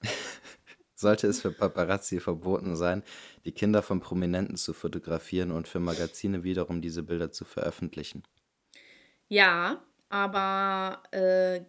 [0.95, 3.03] sollte es für Paparazzi verboten sein,
[3.45, 8.23] die Kinder von Prominenten zu fotografieren und für Magazine wiederum diese Bilder zu veröffentlichen?
[9.33, 11.61] Ja, aber äh,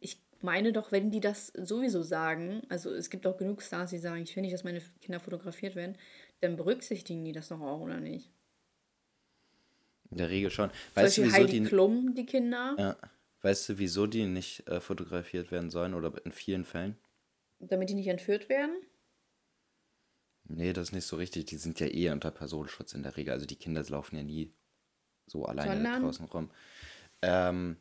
[0.00, 3.98] ich meine doch, wenn die das sowieso sagen, also es gibt auch genug Stars, die
[3.98, 5.96] sagen, ich will nicht, dass meine Kinder fotografiert werden,
[6.40, 8.30] dann berücksichtigen die das doch auch, oder nicht?
[10.10, 10.68] In der Regel schon.
[10.68, 12.96] Zum Weißt du, Beispiel wieso Heidi die, Klum, die Kinder, ja,
[13.40, 16.98] weißt du, wieso die nicht äh, fotografiert werden sollen oder in vielen Fällen?
[17.60, 18.74] damit die nicht entführt werden.
[20.44, 21.46] Nee, das ist nicht so richtig.
[21.46, 23.32] Die sind ja eh unter Personenschutz in der Regel.
[23.32, 24.52] Also die Kinder laufen ja nie
[25.30, 26.02] so alleine Sondern?
[26.02, 26.50] draußen rum.
[27.22, 27.76] Ähm,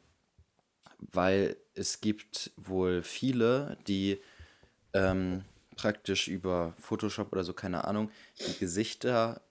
[0.98, 4.20] weil es gibt wohl viele, die
[4.94, 5.44] ähm,
[5.76, 8.12] praktisch über Photoshop oder so, keine Ahnung,
[8.46, 9.42] die Gesichter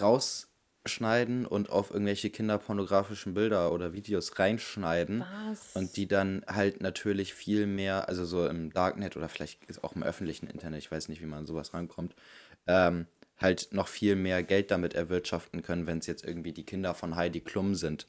[0.00, 5.24] rausschneiden und auf irgendwelche kinderpornografischen Bilder oder Videos reinschneiden.
[5.48, 5.74] Was?
[5.74, 10.04] Und die dann halt natürlich viel mehr, also so im Darknet oder vielleicht auch im
[10.04, 12.14] öffentlichen Internet, ich weiß nicht, wie man an sowas rankommt,
[12.68, 13.06] ähm,
[13.38, 17.16] halt noch viel mehr Geld damit erwirtschaften können, wenn es jetzt irgendwie die Kinder von
[17.16, 18.06] Heidi Klum sind,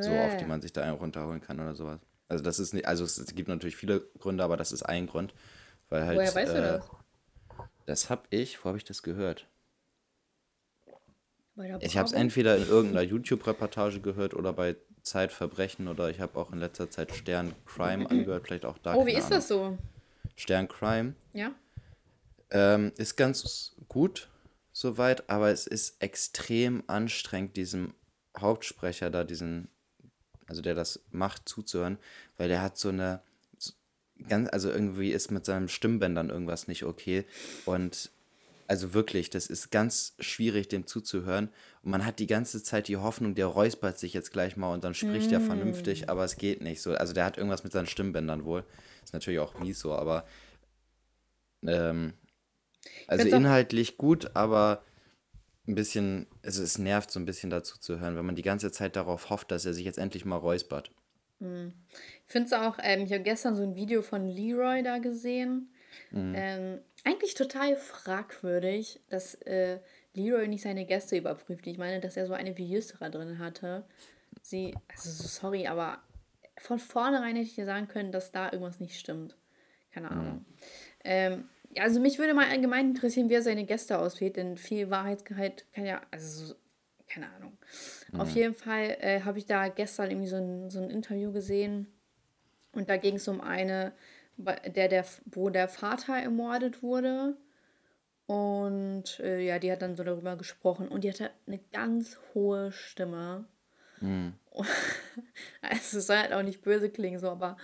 [0.00, 2.00] so auf die man sich da einen runterholen kann oder sowas.
[2.28, 5.34] Also das ist nicht, also es gibt natürlich viele Gründe, aber das ist ein Grund,
[5.88, 6.18] weil halt.
[6.18, 6.90] Woher weißt du äh, das?
[7.86, 9.46] Das hab ich, wo habe ich das gehört?
[11.80, 16.52] Ich habe es entweder in irgendeiner YouTube-Reportage gehört oder bei Zeitverbrechen oder ich habe auch
[16.52, 18.94] in letzter Zeit Stern Crime angehört, vielleicht auch da.
[18.94, 19.78] Oh, wie ist das so?
[20.34, 21.54] Stern Crime Ja?
[22.50, 24.30] ähm, ist ganz gut,
[24.72, 27.94] soweit, aber es ist extrem anstrengend, diesem
[28.36, 29.68] Hauptsprecher da, diesen,
[30.46, 31.98] also der das macht, zuzuhören,
[32.36, 33.20] weil der hat so eine,
[34.28, 37.24] ganz, also irgendwie ist mit seinen Stimmbändern irgendwas nicht okay
[37.64, 38.10] und
[38.66, 41.50] also wirklich, das ist ganz schwierig, dem zuzuhören.
[41.82, 44.84] Und man hat die ganze Zeit die Hoffnung, der räuspert sich jetzt gleich mal und
[44.84, 46.94] dann spricht er vernünftig, aber es geht nicht so.
[46.94, 48.64] Also der hat irgendwas mit seinen Stimmbändern wohl.
[49.02, 50.24] Ist natürlich auch mies so, aber
[51.66, 52.14] ähm,
[53.06, 54.82] also inhaltlich gut, aber
[55.66, 58.70] ein bisschen, also es nervt so ein bisschen dazu zu hören, wenn man die ganze
[58.70, 60.90] Zeit darauf hofft, dass er sich jetzt endlich mal räuspert.
[61.40, 65.70] Ich finde es auch, ähm, ich habe gestern so ein Video von Leroy da gesehen.
[66.10, 66.34] Mhm.
[66.36, 69.78] Ähm, eigentlich total fragwürdig, dass äh,
[70.14, 71.66] Leroy nicht seine Gäste überprüft.
[71.66, 73.84] Ich meine, dass er so eine wie Yusra drin hatte.
[74.42, 75.98] Sie, also so sorry, aber
[76.58, 79.36] von vornherein hätte ich dir sagen können, dass da irgendwas nicht stimmt.
[79.92, 80.44] Keine Ahnung.
[81.04, 84.90] Ähm, ja, also mich würde mal allgemein interessieren, wie er seine Gäste auswählt, denn viel
[84.90, 86.54] Wahrheitsgehalt kann ja, also so,
[87.08, 87.56] keine Ahnung.
[88.16, 91.88] Auf jeden Fall äh, habe ich da gestern irgendwie so ein, so ein Interview gesehen
[92.72, 93.92] und da ging es um eine,
[94.36, 97.36] der, der, wo der Vater ermordet wurde.
[98.26, 102.72] Und äh, ja, die hat dann so darüber gesprochen und die hatte eine ganz hohe
[102.72, 103.44] Stimme.
[105.62, 107.56] Also es soll halt auch nicht böse klingen, so, aber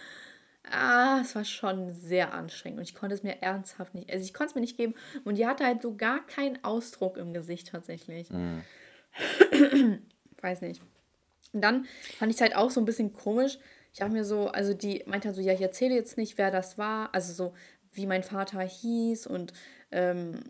[0.70, 4.34] ah, es war schon sehr anstrengend und ich konnte es mir ernsthaft nicht, also ich
[4.34, 4.94] konnte es mir nicht geben
[5.24, 8.28] und die hatte halt so gar keinen Ausdruck im Gesicht tatsächlich.
[10.40, 10.82] Weiß nicht.
[11.52, 11.86] Und dann
[12.18, 13.58] fand ich es halt auch so ein bisschen komisch.
[13.92, 16.50] Ich habe mir so, also die meinte halt so, ja, ich erzähle jetzt nicht, wer
[16.50, 17.54] das war, also so,
[17.92, 19.52] wie mein Vater hieß und
[19.90, 20.40] ähm,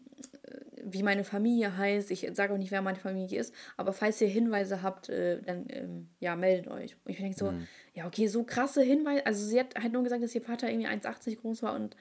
[0.84, 2.10] wie meine Familie heißt.
[2.10, 5.66] Ich sage auch nicht, wer meine Familie ist, aber falls ihr Hinweise habt, äh, dann
[5.70, 6.96] ähm, ja, meldet euch.
[7.04, 7.52] Und ich denke so,
[7.94, 9.24] ja, okay, so krasse Hinweise.
[9.26, 11.96] Also sie hat halt nur gesagt, dass ihr Vater irgendwie 1,80 groß war und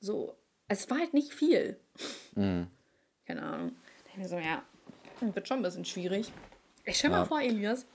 [0.00, 0.34] so.
[0.68, 1.78] Es war halt nicht viel.
[2.34, 3.72] Keine Ahnung.
[4.04, 4.62] Da ich mir so, ja,
[5.20, 6.32] wird schon ein bisschen schwierig.
[6.84, 7.24] Ich stell mal Ja.
[7.24, 7.86] vor, Elias.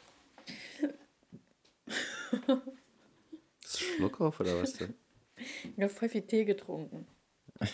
[3.63, 4.93] Ist Schluck auf oder was denn?
[5.75, 7.05] Ich habe voll viel Tee getrunken.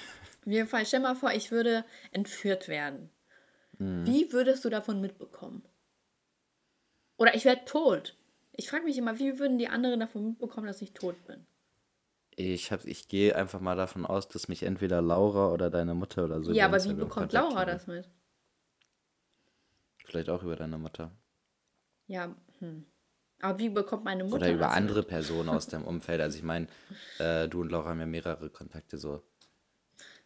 [0.49, 3.11] Auf jeden Fall, stell mal vor, ich würde entführt werden.
[3.77, 5.63] Wie würdest du davon mitbekommen?
[7.17, 8.17] Oder ich werde tot.
[8.53, 11.45] Ich frage mich immer, wie würden die anderen davon mitbekommen, dass ich tot bin?
[12.31, 16.25] Ich, hab, ich gehe einfach mal davon aus, dass mich entweder Laura oder deine Mutter
[16.25, 16.51] oder so.
[16.51, 18.09] ja, aber wie bekommt Laura das mit?
[20.03, 21.11] Vielleicht auch über deine Mutter.
[22.07, 22.85] Ja, hm.
[23.39, 25.03] Aber wie bekommt meine Mutter Oder über andere?
[25.03, 26.19] Personen aus deinem Umfeld.
[26.19, 26.67] Also ich meine,
[27.19, 29.21] äh, du und Laura haben ja mehrere Kontakte so,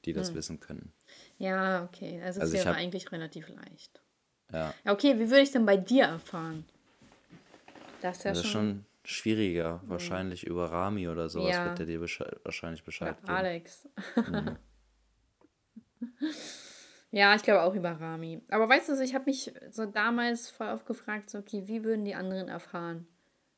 [0.05, 0.93] die das wissen können.
[1.37, 2.21] Ja, okay.
[2.23, 4.01] Also, es Also ich wäre eigentlich relativ leicht.
[4.51, 6.65] Ja, okay, wie würde ich denn bei dir erfahren?
[8.01, 8.51] Das ist ja ist schon.
[8.51, 9.81] schon schwieriger.
[9.85, 11.65] Wahrscheinlich über Rami oder sowas Ja.
[11.65, 13.33] wird der dir besche wahrscheinlich Bescheid Oder geben.
[13.33, 13.87] Alex.
[17.11, 18.41] ja, ich glaube auch über Rami.
[18.49, 22.05] Aber weißt du, ich habe mich so damals voll oft gefragt, so, okay, wie würden
[22.05, 23.07] die anderen erfahren,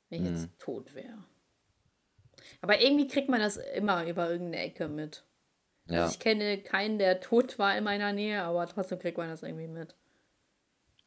[0.10, 0.36] wenn ich Mhm.
[0.36, 1.24] jetzt tot wäre?
[2.62, 5.26] Aber irgendwie kriegt man das immer über irgendeine Ecke mit.
[5.88, 9.30] Ja, Also ich kenne keinen, der tot war in meiner Nähe, aber trotzdem kriegt man
[9.30, 9.96] das irgendwie mit.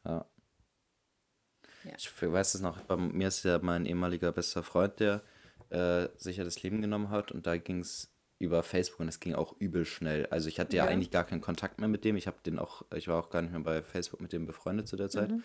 [0.05, 0.25] ja.
[1.85, 1.93] Ja.
[1.97, 5.23] Ich weiß es noch, bei mir ist ja mein ehemaliger bester Freund, der
[5.69, 9.21] äh, sich ja das Leben genommen hat und da ging es über Facebook und es
[9.21, 10.25] ging auch übel schnell.
[10.27, 10.91] Also ich hatte ja, Ja.
[10.91, 12.17] eigentlich gar keinen Kontakt mehr mit dem.
[12.17, 14.89] Ich habe den auch, ich war auch gar nicht mehr bei Facebook mit dem befreundet
[14.89, 15.29] zu der Zeit.
[15.31, 15.41] Mhm.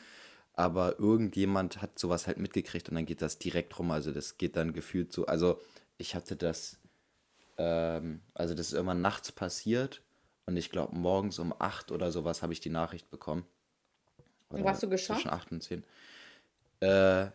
[0.54, 3.92] Aber irgendjemand hat sowas halt mitgekriegt und dann geht das direkt rum.
[3.92, 5.26] Also das geht dann gefühlt so.
[5.26, 5.60] Also
[5.98, 6.78] ich hatte das,
[7.58, 10.02] ähm, also das ist irgendwann nachts passiert
[10.46, 13.46] und ich glaube morgens um 8 oder sowas habe ich die Nachricht bekommen.
[14.50, 15.20] Oder warst du geschockt?
[15.20, 15.84] Zwischen 8 und 10.
[16.80, 17.26] Äh,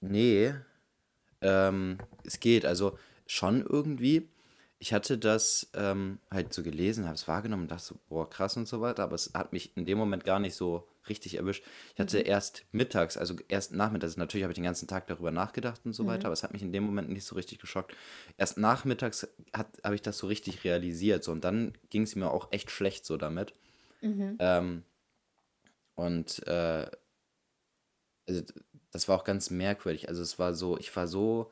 [0.00, 0.54] nee.
[1.40, 4.28] Ähm, es geht, also schon irgendwie.
[4.80, 8.56] Ich hatte das ähm, halt so gelesen, habe es wahrgenommen und dachte so, boah, krass
[8.56, 11.64] und so weiter, aber es hat mich in dem Moment gar nicht so richtig erwischt.
[11.94, 15.80] Ich hatte erst mittags, also erst nachmittags, natürlich habe ich den ganzen Tag darüber nachgedacht
[15.84, 17.96] und so weiter, aber es hat mich in dem Moment nicht so richtig geschockt.
[18.36, 22.52] Erst nachmittags habe ich das so richtig realisiert so, und dann ging es mir auch
[22.52, 23.54] echt schlecht so damit.
[24.38, 24.84] Ähm,
[25.96, 26.88] und äh,
[28.28, 28.42] also
[28.92, 30.08] das war auch ganz merkwürdig.
[30.08, 31.50] Also es war so, ich war so,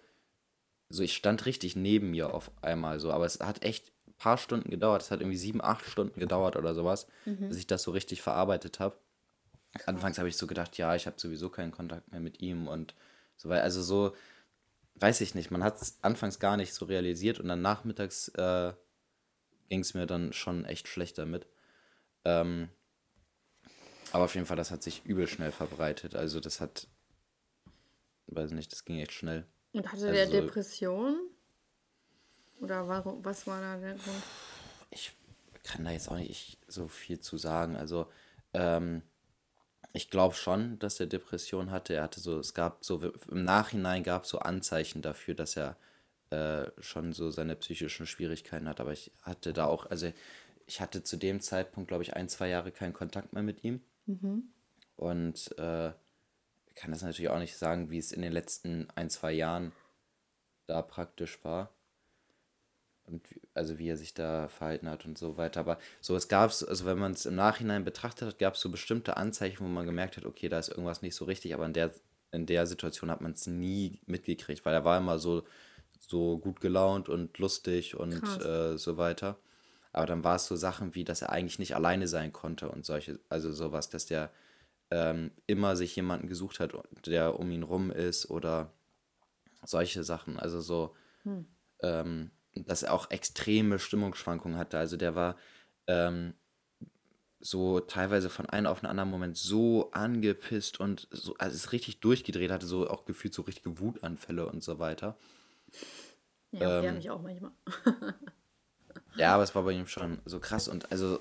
[0.88, 4.38] so ich stand richtig neben mir auf einmal so, aber es hat echt ein paar
[4.38, 5.02] Stunden gedauert.
[5.02, 7.06] Es hat irgendwie sieben, acht Stunden gedauert oder sowas,
[7.48, 8.96] bis ich das so richtig verarbeitet habe.
[9.84, 12.94] Anfangs habe ich so gedacht, ja, ich habe sowieso keinen Kontakt mehr mit ihm und
[13.36, 13.62] so weiter.
[13.62, 14.14] Also so,
[14.94, 18.72] weiß ich nicht, man hat es anfangs gar nicht so realisiert und dann nachmittags äh,
[19.68, 21.46] ging es mir dann schon echt schlecht damit.
[22.24, 22.70] Ähm,
[24.12, 26.14] aber auf jeden Fall, das hat sich übel schnell verbreitet.
[26.14, 26.86] Also das hat,
[28.28, 29.46] weiß nicht, das ging echt schnell.
[29.76, 31.18] Und hatte Also der Depression?
[32.60, 34.22] Oder warum, was war da der Grund?
[34.90, 35.12] Ich,
[35.62, 37.76] kann da jetzt auch nicht so viel zu sagen.
[37.76, 38.06] Also,
[38.54, 39.02] ähm,
[39.92, 41.94] ich glaube schon, dass er Depression hatte.
[41.94, 45.76] Er hatte so, es gab so, im Nachhinein gab es so Anzeichen dafür, dass er
[46.30, 48.80] äh, schon so seine psychischen Schwierigkeiten hat.
[48.80, 50.10] Aber ich hatte da auch, also
[50.66, 53.82] ich hatte zu dem Zeitpunkt, glaube ich, ein, zwei Jahre keinen Kontakt mehr mit ihm.
[54.06, 54.44] Mhm.
[54.96, 55.92] Und äh,
[56.76, 59.72] kann das natürlich auch nicht sagen, wie es in den letzten ein, zwei Jahren
[60.66, 61.72] da praktisch war.
[63.04, 63.22] Und
[63.54, 65.60] also wie er sich da verhalten hat und so weiter.
[65.60, 68.60] Aber so, es gab es, also wenn man es im Nachhinein betrachtet hat, gab es
[68.60, 71.66] so bestimmte Anzeichen, wo man gemerkt hat, okay, da ist irgendwas nicht so richtig, aber
[71.66, 71.92] in der,
[72.32, 75.44] in der Situation hat man es nie mitgekriegt, weil er war immer so,
[76.00, 79.38] so gut gelaunt und lustig und äh, so weiter.
[79.92, 82.84] Aber dann war es so Sachen wie, dass er eigentlich nicht alleine sein konnte und
[82.84, 84.30] solche, also sowas, dass der
[84.90, 86.72] ähm, immer sich jemanden gesucht hat,
[87.06, 88.72] der um ihn rum ist oder
[89.64, 90.38] solche Sachen.
[90.38, 91.46] Also so, hm.
[91.82, 94.78] ähm, dass er auch extreme Stimmungsschwankungen hatte.
[94.78, 95.36] Also der war
[95.86, 96.34] ähm,
[97.40, 102.00] so teilweise von einem auf einen anderen Moment so angepisst und so, also ist richtig
[102.00, 105.16] durchgedreht, hatte so auch gefühlt so richtige Wutanfälle und so weiter.
[106.52, 107.52] Ja, ähm, die mich auch manchmal.
[109.16, 111.20] ja, aber es war bei ihm schon so krass und also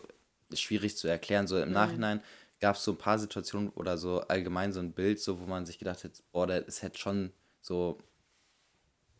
[0.53, 1.47] schwierig zu erklären.
[1.47, 1.73] So im mhm.
[1.73, 2.21] Nachhinein
[2.59, 5.65] gab es so ein paar Situationen oder so allgemein so ein Bild, so wo man
[5.65, 7.97] sich gedacht hat, boah, das hätte schon so,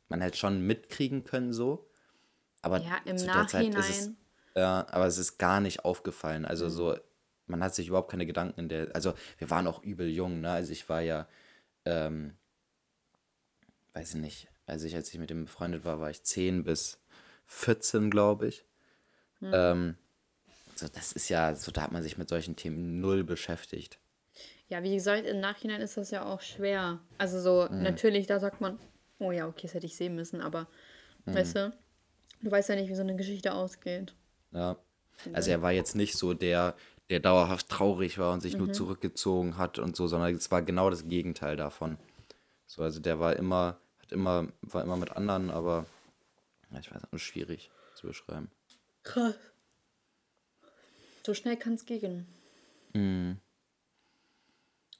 [0.09, 1.89] man hätte schon mitkriegen können so.
[2.61, 3.71] Aber ja, im zu Nachhinein.
[3.71, 4.11] Der Zeit ist es,
[4.55, 6.45] ja, aber es ist gar nicht aufgefallen.
[6.45, 6.69] Also mhm.
[6.69, 6.97] so,
[7.47, 10.51] man hat sich überhaupt keine Gedanken in der, also wir waren auch übel jung, ne?
[10.51, 11.27] Also ich war ja,
[11.83, 12.35] ähm,
[13.93, 16.99] weiß ich nicht, also ich, als ich mit dem befreundet war, war ich 10 bis
[17.45, 18.65] 14, glaube ich.
[19.41, 19.51] Mhm.
[19.53, 19.97] Ähm,
[20.75, 23.99] so, das ist ja, so da hat man sich mit solchen Themen null beschäftigt.
[24.67, 26.99] Ja, wie gesagt, im Nachhinein ist das ja auch schwer.
[27.17, 27.83] Also so, mhm.
[27.83, 28.79] natürlich, da sagt man,
[29.19, 30.67] oh ja, okay, das hätte ich sehen müssen, aber
[31.25, 31.35] mhm.
[31.35, 31.73] weißt du,
[32.41, 34.15] du weißt ja nicht, wie so eine Geschichte ausgeht.
[34.51, 34.77] Ja.
[35.33, 36.75] Also er war jetzt nicht so der,
[37.09, 38.65] der dauerhaft traurig war und sich mhm.
[38.65, 41.97] nur zurückgezogen hat und so, sondern es war genau das Gegenteil davon.
[42.65, 45.85] So, also der war immer, hat immer, war immer mit anderen, aber
[46.71, 48.49] ja, ich weiß auch, schwierig zu beschreiben.
[49.03, 49.35] Krass.
[51.25, 52.27] So schnell kann es gehen.
[52.93, 53.39] Mhm.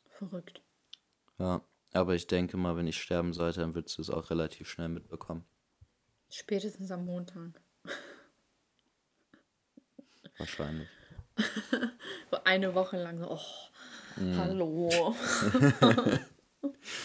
[0.10, 0.64] Verrückt.
[1.38, 1.62] Ja,
[1.94, 4.90] aber ich denke mal, wenn ich sterben sollte, dann würdest du es auch relativ schnell
[4.90, 5.46] mitbekommen.
[6.32, 7.62] Spätestens am Montag.
[10.40, 10.90] Wahrscheinlich.
[12.32, 14.38] so eine Woche lang so, oh, mm.
[14.40, 15.16] hallo.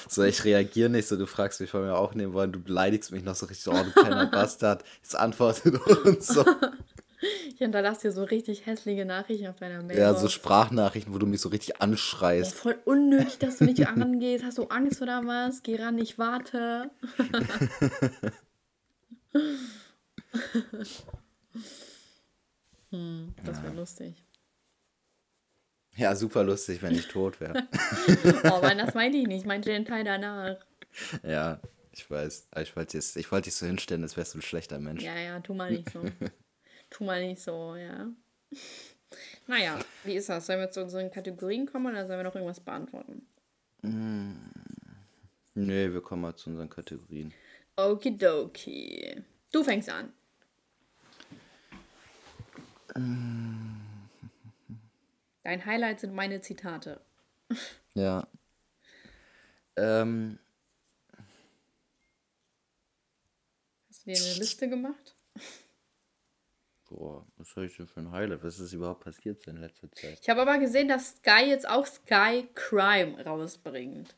[0.09, 3.23] so, ich reagiere nicht so, du fragst mich, wollen wir aufnehmen wollen, du beleidigst mich
[3.23, 6.43] noch so richtig, oh, du kleiner Bastard, jetzt antwortet und so.
[7.61, 9.99] Hinterlasse dir so richtig hässliche Nachrichten auf deiner Mail.
[9.99, 12.55] Ja, so Sprachnachrichten, wo du mich so richtig anschreist.
[12.55, 14.47] Oh, voll unnötig, dass du nicht angehst.
[14.47, 15.63] Hast du Angst oder was?
[15.63, 16.91] Geh ran, ich warte.
[22.89, 23.79] hm, das wäre ja.
[23.79, 24.25] lustig.
[25.97, 27.69] Ja, super lustig, wenn ich tot wäre.
[28.45, 29.41] oh Mann, das meinte ich nicht.
[29.41, 30.57] Ich meinte den Teil danach.
[31.23, 31.61] Ja,
[31.93, 32.49] ich weiß.
[32.63, 35.03] ich wollte dich, wollt dich so hinstellen, als wärst du ein schlechter Mensch.
[35.03, 36.03] Ja, ja, tu mal nicht so.
[36.91, 38.09] Tu mal nicht so, ja.
[39.47, 40.47] Naja, wie ist das?
[40.47, 43.27] Sollen wir zu unseren Kategorien kommen oder sollen wir noch irgendwas beantworten?
[43.83, 44.35] Mm,
[45.55, 47.33] nee, wir kommen mal zu unseren Kategorien.
[47.77, 49.23] Okidoki.
[49.53, 50.13] Du fängst an.
[55.43, 57.01] Dein Highlight sind meine Zitate.
[57.95, 58.27] Ja.
[59.77, 60.39] Ähm.
[63.89, 65.15] Hast du dir eine Liste gemacht?
[66.91, 68.43] Boah, was soll ich denn für ein Highlight?
[68.43, 70.19] Was ist überhaupt passiert in letzter Zeit?
[70.21, 74.17] Ich habe aber gesehen, dass Sky jetzt auch Sky Crime rausbringt.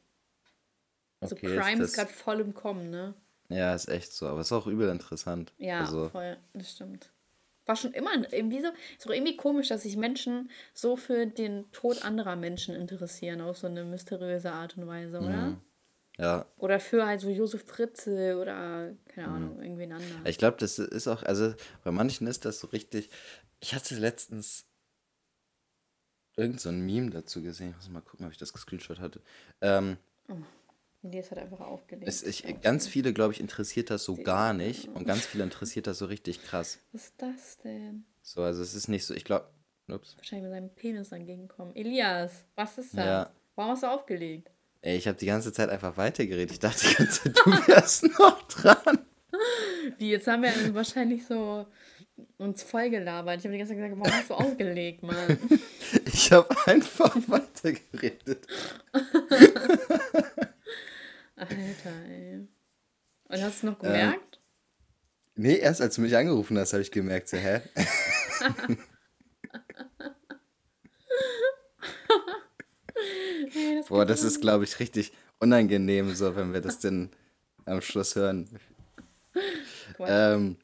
[1.20, 3.14] Also okay, Crime ist, ist gerade voll im Kommen, ne?
[3.50, 4.26] Ja, ist echt so.
[4.26, 5.52] Aber ist auch übel interessant.
[5.58, 6.38] Ja, also, voll.
[6.54, 7.12] Das stimmt.
[7.66, 8.68] War schon immer irgendwie so,
[8.98, 13.58] ist auch irgendwie komisch, dass sich Menschen so für den Tod anderer Menschen interessieren, auf
[13.58, 15.28] so eine mysteriöse Art und Weise, oder?
[15.28, 15.60] Mhm.
[16.18, 16.46] Ja.
[16.58, 19.28] Oder für halt so Josef Fritze oder, keine.
[19.28, 19.62] Ahnung, mhm.
[19.62, 20.26] irgendwen anderen.
[20.26, 21.54] Ich glaube, das ist auch, also
[21.84, 23.10] bei manchen ist das so richtig.
[23.60, 24.66] Ich hatte letztens
[26.36, 27.70] irgend so ein Meme dazu gesehen.
[27.70, 29.20] Ich muss mal gucken, ob ich das gescreenshot hatte.
[29.60, 29.96] Ähm,
[30.28, 30.36] oh.
[31.04, 32.06] Die ist halt einfach aufgelegt.
[32.06, 34.86] Es, ich, ganz viele, glaube ich, interessiert das so gar nicht.
[34.86, 36.78] Und ganz viele interessiert das so richtig krass.
[36.92, 38.04] Was ist das denn?
[38.22, 39.48] So, also es ist nicht so, ich glaube.
[39.88, 41.74] Wahrscheinlich mit seinem Penis entgegenkommen.
[41.74, 43.04] Elias, was ist das?
[43.04, 43.32] Ja.
[43.56, 44.50] Warum hast du aufgelegt?
[44.82, 46.50] Ey, ich habe die ganze Zeit einfach weitergeredet.
[46.50, 48.98] Ich dachte die ganze Zeit, du wärst noch dran.
[49.96, 51.66] Wie, jetzt haben wir wahrscheinlich so
[52.36, 53.38] uns voll gelabert.
[53.38, 55.38] Ich habe die ganze Zeit gesagt, warum hast du aufgelegt, Mann?
[56.06, 58.46] Ich habe einfach weitergeredet.
[61.36, 62.48] Alter, ey.
[63.28, 64.40] Und hast du noch gemerkt?
[65.36, 67.60] Ähm, nee, erst als du mich angerufen hast, habe ich gemerkt, so, hä?
[73.54, 77.10] Nee, das Boah, das ist, glaube ich, richtig unangenehm, so, wenn wir das denn
[77.66, 78.48] am Schluss hören.
[79.98, 80.56] Ähm,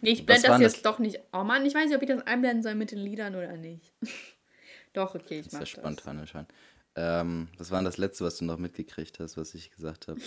[0.00, 0.82] Nee, ich blende das jetzt das?
[0.82, 1.20] doch nicht.
[1.34, 3.92] Oh Mann, ich weiß nicht, ob ich das einblenden soll mit den Liedern oder nicht.
[4.94, 6.00] doch, okay, ich das mach ist ja das.
[6.00, 6.46] spontan.
[6.94, 10.18] Ähm, was war denn das Letzte, was du noch mitgekriegt hast, was ich gesagt habe?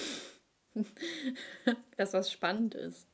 [1.97, 3.07] Das, was spannend ist.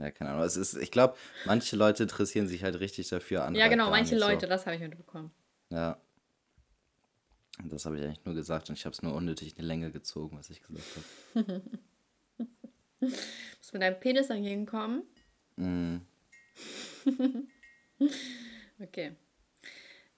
[0.00, 0.42] Ja, keine Ahnung.
[0.42, 1.14] Es ist, ich glaube,
[1.46, 3.54] manche Leute interessieren sich halt richtig dafür an.
[3.54, 5.30] ja, genau, manche Leute, das habe ich mitbekommen.
[5.72, 5.96] Ja.
[7.64, 9.90] Das habe ich eigentlich nur gesagt und ich habe es nur unnötig in die Länge
[9.90, 10.84] gezogen, was ich gesagt
[11.34, 11.62] habe.
[13.00, 15.02] Musst mit deinem Penis dagegen kommen?
[15.56, 15.98] Mm.
[18.80, 19.14] Okay.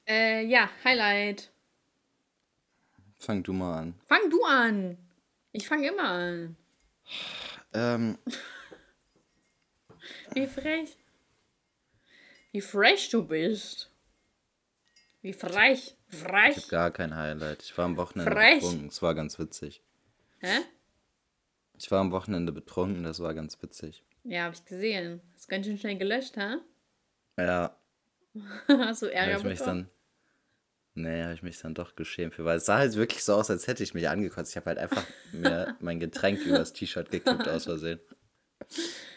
[0.09, 1.53] Äh, ja, Highlight.
[3.19, 3.95] Fang du mal an.
[4.07, 4.97] Fang du an.
[5.53, 6.57] Ich fange immer an.
[7.75, 8.17] Ähm,
[10.33, 10.97] Wie frech.
[12.53, 13.94] Wie frech du bist.
[15.25, 15.97] Wie frech.
[16.11, 16.57] ich Frech.
[16.57, 17.63] habe gar kein Highlight.
[17.63, 18.61] Ich war am Wochenende Frech.
[18.61, 18.89] betrunken.
[18.89, 19.83] Es war ganz witzig.
[20.41, 20.59] Hä?
[21.79, 24.05] Ich war am Wochenende betrunken, das war ganz witzig.
[24.23, 25.23] Ja, hab ich gesehen.
[25.33, 26.57] Hast ganz schön schnell gelöscht, hä?
[27.39, 27.75] Ja,
[28.69, 29.89] Hast du habe Ärger ich mich bekommen?
[30.95, 31.03] dann.
[31.05, 33.49] Nee, habe ich mich dann doch geschämt für, weil es sah halt wirklich so aus,
[33.51, 34.51] als hätte ich mich angekotzt.
[34.53, 37.99] Ich habe halt einfach mir mein Getränk übers T-Shirt gekippt aus Versehen.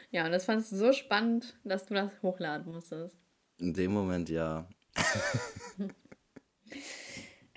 [0.09, 3.17] Ja, und das fandst du so spannend, dass du das hochladen musstest.
[3.59, 4.67] In dem Moment ja.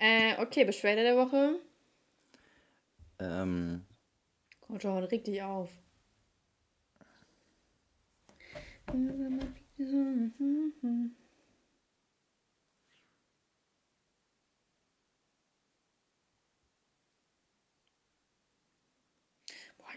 [0.03, 1.59] Äh, okay, Beschwerde der Woche.
[3.19, 3.85] Ähm,
[4.61, 5.69] Komm schon, reg dich auf.
[8.87, 8.95] Boah,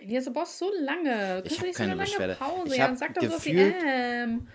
[0.02, 1.40] Elias, brauchst so lange.
[1.42, 2.34] Du Ich nicht so eine keine lange Beschwerde.
[2.34, 2.72] Pause.
[2.72, 4.48] Ich ja, hab sag doch so viel ähm.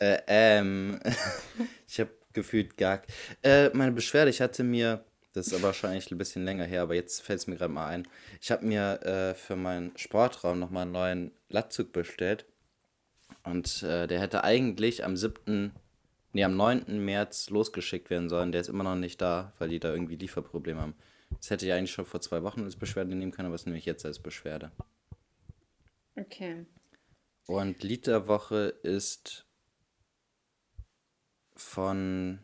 [0.00, 0.98] Äh, ähm,
[1.88, 3.02] ich habe gefühlt gar.
[3.42, 6.94] Äh, meine Beschwerde, ich hatte mir, das ist aber wahrscheinlich ein bisschen länger her, aber
[6.94, 8.08] jetzt fällt es mir gerade mal ein.
[8.40, 12.46] Ich habe mir äh, für meinen Sportraum nochmal einen neuen Latzug bestellt.
[13.44, 15.72] Und äh, der hätte eigentlich am 7.,
[16.32, 17.04] nee, am 9.
[17.04, 18.52] März losgeschickt werden sollen.
[18.52, 20.94] Der ist immer noch nicht da, weil die da irgendwie Lieferprobleme haben.
[21.36, 23.78] Das hätte ich eigentlich schon vor zwei Wochen als Beschwerde nehmen können, aber das nehme
[23.78, 24.72] ich jetzt als Beschwerde.
[26.16, 26.66] Okay.
[27.46, 29.46] Und Lied der Woche ist
[31.60, 32.40] von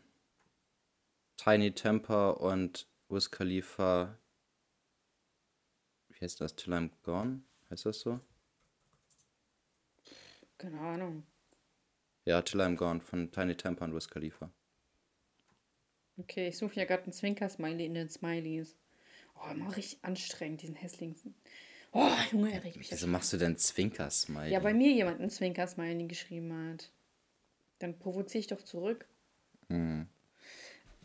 [1.37, 4.17] Tiny Temper und Wiz Khalifa.
[6.09, 6.55] Wie heißt das?
[6.55, 7.41] Till I'm Gone?
[7.69, 8.19] Heißt das so?
[10.57, 11.23] Keine Ahnung.
[12.25, 14.51] Ja, Till I'm Gone von Tiny Temper und Wiz Khalifa.
[16.17, 18.75] Okay, ich suche ja gerade einen Zwinker-Smiley in den Smileys.
[19.35, 21.35] Oh, immer richtig anstrengend, diesen hässlichen.
[21.91, 24.51] Oh, Junge, er regt mich Wieso machst du denn Zwinker-Smiley?
[24.51, 26.91] Ja, bei mir jemand einen Zwinker-Smiley geschrieben hat.
[27.79, 29.05] Dann provoziere ich doch zurück.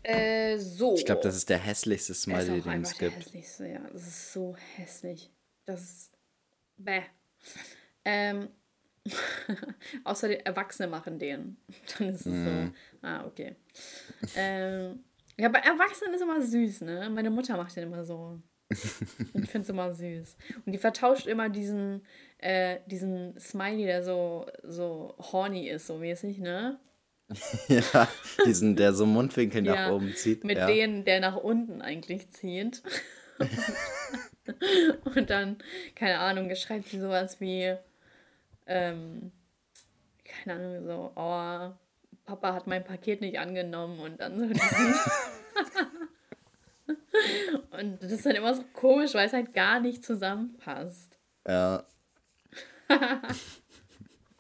[0.04, 0.94] Äh, so.
[0.96, 3.20] Ich glaube, das ist der hässlichste ist Smiley, den es der gibt.
[3.24, 3.80] hässlichste, ja.
[3.92, 5.30] Das ist so hässlich.
[5.64, 6.12] Das ist.
[6.76, 7.02] Bäh.
[8.04, 8.48] Ähm.
[10.04, 11.56] Außer die Erwachsene machen den.
[11.98, 12.72] Dann ist es Mhm.
[13.00, 13.06] so.
[13.06, 13.56] Ah, okay.
[14.36, 15.04] ähm.
[15.38, 17.08] Ja, bei Erwachsenen ist immer süß, ne?
[17.10, 18.38] Meine Mutter macht den immer so.
[18.70, 20.36] Ich finde es immer süß.
[20.66, 22.04] Und die vertauscht immer diesen,
[22.42, 26.78] äh, diesen Smiley, der so, so horny ist, so mäßig, ne?
[27.68, 28.08] ja,
[28.44, 30.44] diesen, der so Mundwinkel nach Ja, oben zieht.
[30.44, 30.66] Mit ja.
[30.66, 32.82] denen, der nach unten eigentlich zieht.
[35.14, 35.58] Und dann,
[35.94, 37.76] keine Ahnung, schreibt sie sowas wie,
[38.66, 39.30] ähm,
[40.24, 41.70] keine Ahnung, so, oh,
[42.24, 44.44] Papa hat mein Paket nicht angenommen und dann so
[47.70, 51.18] Und das ist dann immer so komisch, weil es halt gar nicht zusammenpasst.
[51.46, 51.84] ja.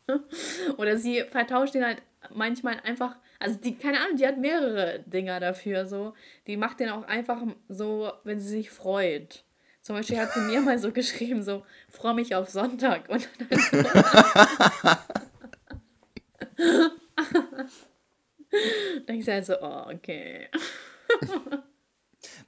[0.76, 5.40] Oder sie vertauscht den halt manchmal einfach, also die, keine Ahnung, die hat mehrere Dinger
[5.40, 6.14] dafür, so.
[6.46, 9.44] Die macht den auch einfach so, wenn sie sich freut.
[9.80, 13.08] Zum Beispiel hat sie mir mal so geschrieben, so, freue mich auf Sonntag.
[13.08, 13.48] Und dann
[19.08, 20.48] denke ich halt so, oh, okay.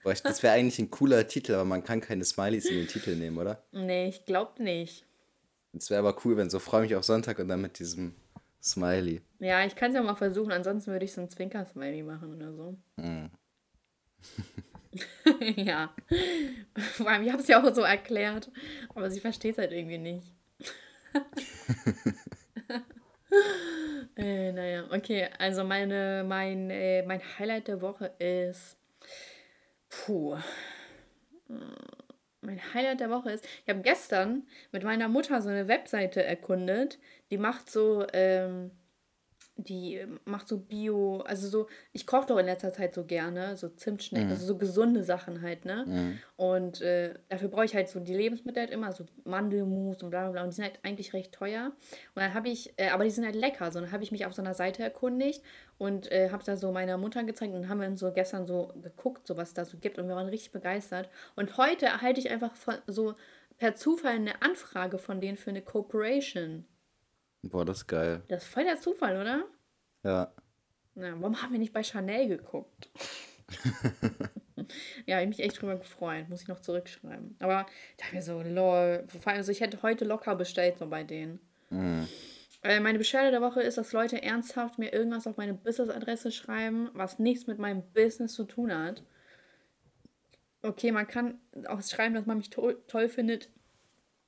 [0.04, 3.16] Boah, das wäre eigentlich ein cooler Titel, aber man kann keine Smileys in den Titel
[3.16, 3.64] nehmen, oder?
[3.72, 5.04] Nee, ich glaube nicht.
[5.76, 8.14] Es wäre aber cool, wenn so freue mich auf Sonntag und dann mit diesem
[8.62, 9.22] Smiley.
[9.40, 12.52] Ja, ich kann es ja mal versuchen, ansonsten würde ich so ein Zwinker-Smiley machen oder
[12.52, 12.78] so.
[15.56, 15.94] ja.
[16.76, 18.50] Vor allem, ich habe es ja auch so erklärt,
[18.94, 20.26] aber sie versteht es halt irgendwie nicht.
[24.16, 28.76] äh, naja, okay, also meine, mein, äh, mein Highlight der Woche ist.
[29.88, 30.36] Puh.
[32.44, 36.98] Mein Highlight der Woche ist, ich habe gestern mit meiner Mutter so eine Webseite erkundet,
[37.30, 38.70] die macht so, ähm,
[39.56, 43.56] die ähm, macht so Bio, also so, ich koche doch in letzter Zeit so gerne,
[43.56, 45.84] so Zimtschnecken, also so gesunde Sachen halt, ne?
[46.36, 50.22] Und äh, dafür brauche ich halt so die Lebensmittel halt immer, so Mandelmus und bla
[50.22, 50.42] bla bla.
[50.42, 51.66] Und die sind halt eigentlich recht teuer.
[52.14, 53.70] Und dann habe ich, äh, aber die sind halt lecker.
[53.70, 55.42] So, dann habe ich mich auf so einer Seite erkundigt
[55.78, 59.26] und äh, habe da so meiner Mutter gezeigt und haben wir so gestern so geguckt,
[59.26, 59.98] so was es da so gibt.
[59.98, 61.08] Und wir waren richtig begeistert.
[61.36, 63.14] Und heute erhalte ich einfach von, so
[63.58, 66.64] per Zufall eine Anfrage von denen für eine Cooperation.
[67.50, 68.22] Boah, das ist geil.
[68.28, 69.44] Das ist voll der Zufall, oder?
[70.02, 70.32] Ja.
[70.94, 72.90] Na, warum haben wir nicht bei Chanel geguckt?
[75.06, 76.28] ja, ich mich echt drüber gefreut.
[76.28, 77.36] Muss ich noch zurückschreiben.
[77.40, 79.04] Aber ich dachte mir so, lol.
[79.08, 81.40] Vor allem, also ich hätte heute locker bestellt, so bei denen.
[82.62, 86.90] Äh, meine Beschwerde der Woche ist, dass Leute ernsthaft mir irgendwas auf meine Business-Adresse schreiben,
[86.94, 89.02] was nichts mit meinem Business zu tun hat.
[90.62, 93.50] Okay, man kann auch schreiben, dass man mich to toll findet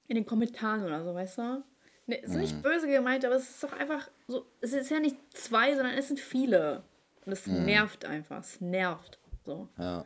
[0.06, 1.64] in den Kommentaren oder so, weißt du?
[2.06, 5.16] Ne, ist nicht böse gemeint, aber es ist doch einfach so, es ist ja nicht
[5.36, 6.84] zwei, sondern es sind viele.
[7.24, 9.18] Und es nervt einfach, es nervt.
[9.44, 9.68] So.
[9.78, 10.04] Ja.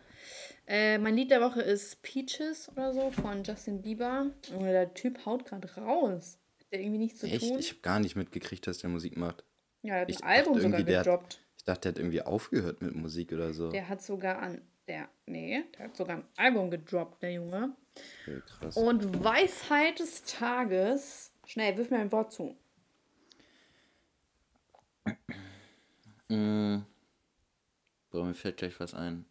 [0.66, 4.26] Äh, mein Lied der Woche ist Peaches oder so von Justin Bieber.
[4.54, 6.38] Und der Typ haut gerade raus.
[6.60, 7.40] Hat der irgendwie nichts zu Echt?
[7.48, 7.58] tun?
[7.58, 9.44] Ich habe gar nicht mitgekriegt, dass der Musik macht.
[9.82, 11.40] ja, er hat ich ein Album sogar der hat- gedroppt.
[11.58, 13.70] Ich dachte, der hat irgendwie aufgehört mit Musik oder so.
[13.70, 14.62] Der hat sogar an.
[14.88, 15.08] Der.
[15.26, 17.76] Nee, der hat sogar ein Album gedroppt, der Junge.
[18.22, 18.76] Okay, krass.
[18.78, 21.32] Und Weisheit des Tages.
[21.46, 22.56] Schnell, wirf mir ein Wort zu.
[26.28, 26.82] Mm.
[28.10, 29.26] Boah, mir fällt gleich was ein.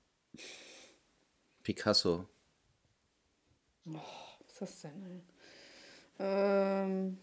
[1.63, 2.27] Picasso.
[3.85, 4.01] Was
[4.47, 5.03] ist das denn?
[5.05, 5.21] ey?
[6.19, 7.17] Ähm,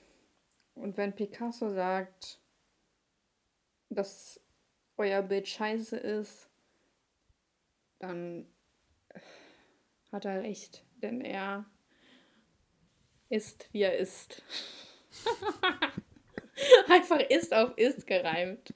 [0.74, 2.41] und wenn Picasso sagt,
[3.91, 4.41] dass
[4.97, 6.49] euer Bild scheiße ist,
[7.99, 8.47] dann
[10.11, 11.66] hat er recht, denn er
[13.29, 14.43] ist, wie er ist.
[16.89, 18.72] Einfach ist auf ist gereimt.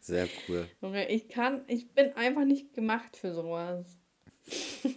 [0.00, 0.68] Sehr cool.
[0.80, 3.86] Junge, ich kann, ich bin einfach nicht gemacht für sowas.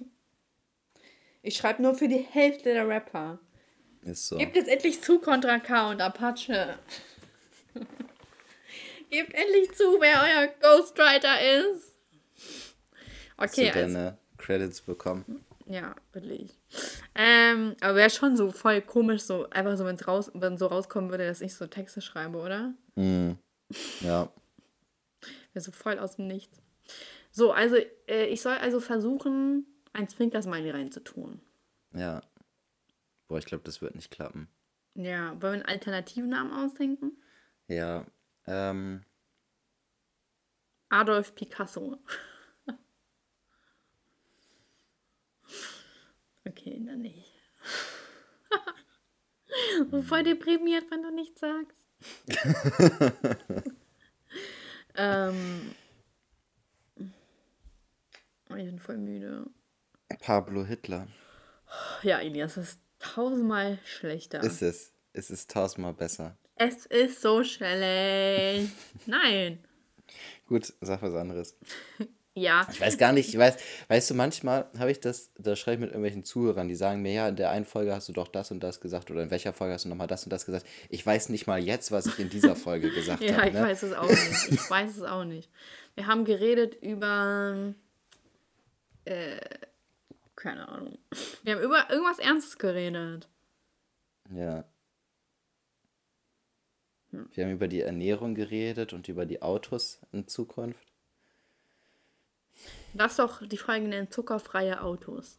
[1.47, 3.37] Ich schreibe nur für die Hälfte der Rapper.
[4.01, 4.37] Ist so.
[4.37, 6.79] Gebt jetzt endlich zu Contra K und Apache.
[9.11, 11.93] Gebt endlich zu, wer euer Ghostwriter ist.
[13.37, 15.45] Hast Okay, du also, deine Credits bekommen?
[15.65, 16.59] Ja, billig.
[17.15, 21.09] Ähm, aber wäre schon so voll komisch, so einfach so, wenn's raus, wenn so rauskommen
[21.09, 22.73] würde, dass ich so Texte schreibe, oder?
[22.95, 23.37] Mhm.
[24.01, 24.29] Ja.
[25.53, 26.61] Wäre so voll aus dem Nichts.
[27.31, 31.41] So, also äh, ich soll also versuchen, ein Zwinker-Smiley reinzutun.
[31.93, 32.21] Ja.
[33.27, 34.47] Boah, ich glaube, das wird nicht klappen.
[34.93, 37.17] Ja, wollen wir einen Alternativnamen ausdenken?
[37.67, 38.05] Ja.
[38.45, 39.03] Ähm.
[40.89, 41.97] Adolf Picasso.
[46.47, 47.31] Okay, dann nicht.
[49.91, 51.85] so voll deprimiert, wenn du nichts sagst.
[54.95, 55.75] ähm,
[58.49, 59.45] oh, ich bin voll müde.
[60.19, 61.07] Pablo Hitler.
[62.03, 64.41] Ja, Elias, das ist tausendmal schlechter.
[64.43, 64.93] Ist es.
[65.13, 66.37] Es ist tausendmal besser.
[66.55, 68.73] es ist so schlecht.
[69.05, 69.63] Nein.
[70.47, 71.57] Gut, sag was anderes.
[72.37, 73.55] Ja, Ich weiß gar nicht, ich weiß,
[73.87, 77.13] weißt du, manchmal habe ich das, da schreibe ich mit irgendwelchen Zuhörern, die sagen mir,
[77.13, 79.53] ja, in der einen Folge hast du doch das und das gesagt oder in welcher
[79.53, 80.65] Folge hast du nochmal das und das gesagt.
[80.89, 83.47] Ich weiß nicht mal jetzt, was ich in dieser Folge gesagt Ja, habe.
[83.47, 83.61] ich Ne?
[83.61, 84.51] weiß es auch nicht.
[84.51, 85.49] Ich weiß es auch nicht.
[85.95, 87.73] Wir haben geredet über.
[89.05, 89.39] Äh,
[90.35, 90.97] keine Ahnung.
[91.43, 93.29] Wir haben über irgendwas Ernstes geredet.
[94.29, 94.65] Ja.
[97.11, 100.85] Wir haben über die Ernährung geredet und über die Autos in Zukunft.
[102.97, 105.37] Lass doch die Folge nennen Zuckerfreie Autos.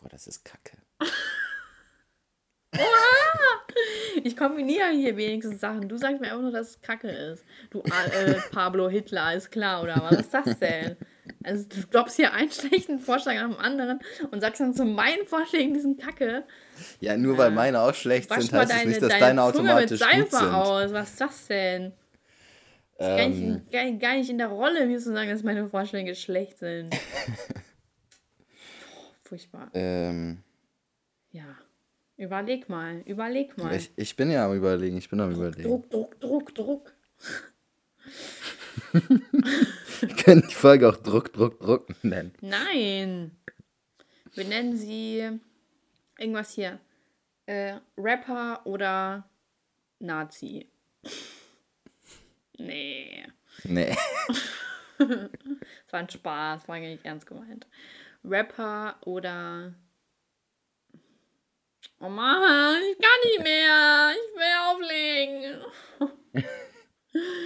[0.00, 0.78] Boah, das ist kacke.
[4.22, 5.88] Ich kombiniere hier wenigstens Sachen.
[5.88, 7.44] Du sagst mir einfach nur, dass es Kacke ist.
[7.70, 10.96] Du äh, Pablo Hitler, ist klar, oder was ist das denn?
[11.42, 13.98] Also du droppst hier einen schlechten Vorschlag nach dem anderen
[14.30, 16.44] und sagst dann zu meinen Vorschlägen, die sind Kacke.
[17.00, 19.52] Ja, nur weil meine auch schlecht Wasch sind, heißt es deine, nicht, dass deine, deine
[19.52, 20.54] Zunge mit automatisch gut Seife sind.
[20.54, 20.92] aus.
[20.92, 21.92] Was ist das denn?
[22.98, 26.14] Gar, Ähm, nicht, gar, gar nicht in der Rolle, mir zu sagen, dass meine Vorschläge
[26.14, 26.90] schlecht sind.
[28.90, 29.70] Boah, Furchtbar.
[29.74, 30.42] ähm,
[31.32, 31.44] Ja.
[32.16, 33.74] Überleg mal, überleg mal.
[33.74, 35.64] ich, ich bin ja am überlegen, ich bin am überlegen.
[35.68, 36.94] Druck, Druck, Druck, Druck.
[38.92, 42.32] Wir können die Folge auch Druck, Druck, Druck nennen.
[42.40, 43.32] Nein.
[44.34, 45.40] Wir nennen sie
[46.18, 46.78] irgendwas hier.
[47.46, 49.28] Äh, Rapper oder
[49.98, 50.68] Nazi.
[52.58, 53.26] Nee.
[53.64, 53.96] Nee.
[54.96, 57.66] Das war ein Spaß, war gar nicht ernst gemeint.
[58.24, 59.74] Rapper oder.
[61.98, 64.12] Oh Mann, ich kann nicht mehr.
[64.12, 66.44] Ich will auflegen.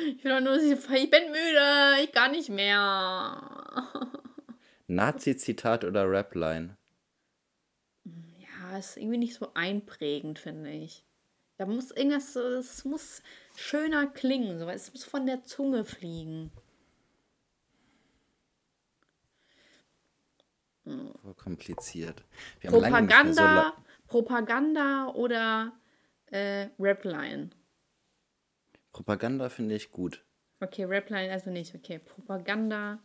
[0.06, 2.02] Ich will doch nur, ich bin müde.
[2.02, 3.42] Ich kann nicht mehr.
[4.86, 6.78] Nazi-Zitat oder Rap-Line?
[8.38, 11.04] Ja, ist irgendwie nicht so einprägend, finde ich.
[11.58, 13.20] Da muss irgendwas, so- es muss
[13.56, 14.68] schöner klingen, so.
[14.70, 16.52] es muss von der Zunge fliegen.
[20.84, 22.22] Voll kompliziert.
[22.60, 23.72] Wir mehr so Propaganda,
[24.06, 25.72] Propaganda oder
[26.26, 27.50] äh, Rapline.
[28.92, 30.24] Propaganda finde ich gut.
[30.60, 31.74] Okay, Rapline also nicht.
[31.74, 33.00] Okay, Propaganda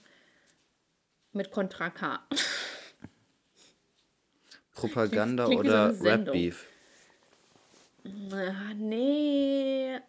[1.34, 2.20] mit Contra K.
[4.72, 6.26] Propaganda klingt so oder eine Sendung.
[6.36, 6.68] Rap-Beef?
[8.04, 10.00] Nee.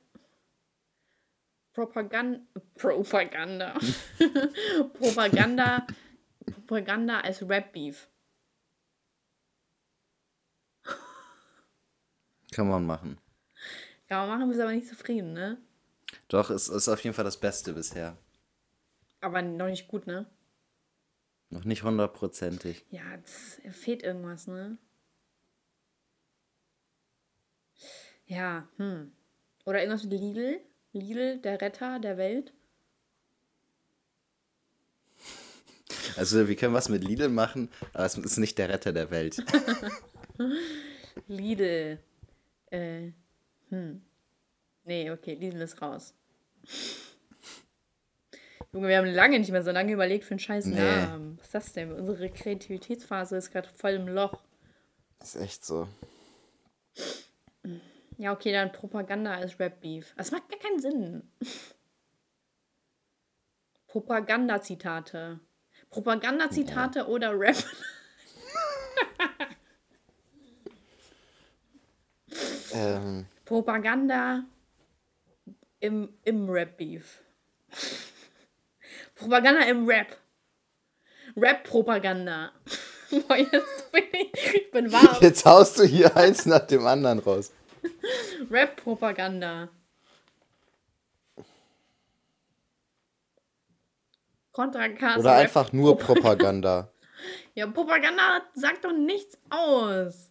[1.72, 2.40] Propaganda.
[2.76, 3.74] Propaganda.
[4.94, 5.86] Propaganda.
[6.66, 8.08] Propaganda als Rap-Beef.
[12.52, 13.18] Kann man machen.
[14.08, 15.58] Ja, machen wir es aber nicht zufrieden, ne?
[16.28, 18.16] Doch, es ist auf jeden Fall das Beste bisher.
[19.20, 20.26] Aber noch nicht gut, ne?
[21.50, 22.84] Noch nicht hundertprozentig.
[22.90, 24.78] Ja, es fehlt irgendwas, ne?
[28.26, 29.12] Ja, hm.
[29.66, 30.60] Oder irgendwas mit Lidl?
[30.92, 32.52] Lidl, der Retter der Welt?
[36.16, 39.42] Also wir können was mit Lidl machen, aber es ist nicht der Retter der Welt.
[41.26, 41.98] Lidl.
[42.70, 43.10] Äh,
[43.70, 44.00] hm.
[44.84, 46.14] Nee, okay, Lidl ist raus.
[48.72, 50.76] Junge, wir haben lange nicht mehr so lange überlegt für einen scheiß Nee.
[50.76, 51.36] Namen.
[51.38, 51.90] Was ist das denn?
[51.92, 54.40] Unsere Kreativitätsphase ist gerade voll im Loch.
[55.20, 55.88] ist echt so.
[58.18, 60.14] Ja, okay, dann Propaganda als Rap-Beef.
[60.16, 61.30] Das macht gar keinen Sinn.
[63.88, 65.40] Propaganda-Zitate.
[65.90, 67.56] Propaganda-Zitate oder Rap.
[72.74, 74.42] Ähm, Propaganda
[75.78, 77.20] im, im Rap-Beef.
[79.14, 80.18] Propaganda im Rap.
[81.36, 82.50] Rap-Propaganda.
[83.10, 85.18] Boah, jetzt bin ich, ich bin warm.
[85.20, 87.52] jetzt haust du hier eins nach dem anderen raus.
[88.50, 89.68] Rap-Propaganda.
[94.52, 95.18] Contra K.
[95.18, 96.90] Oder einfach nur Propaganda.
[97.54, 100.30] Ja, Propaganda sagt doch nichts aus.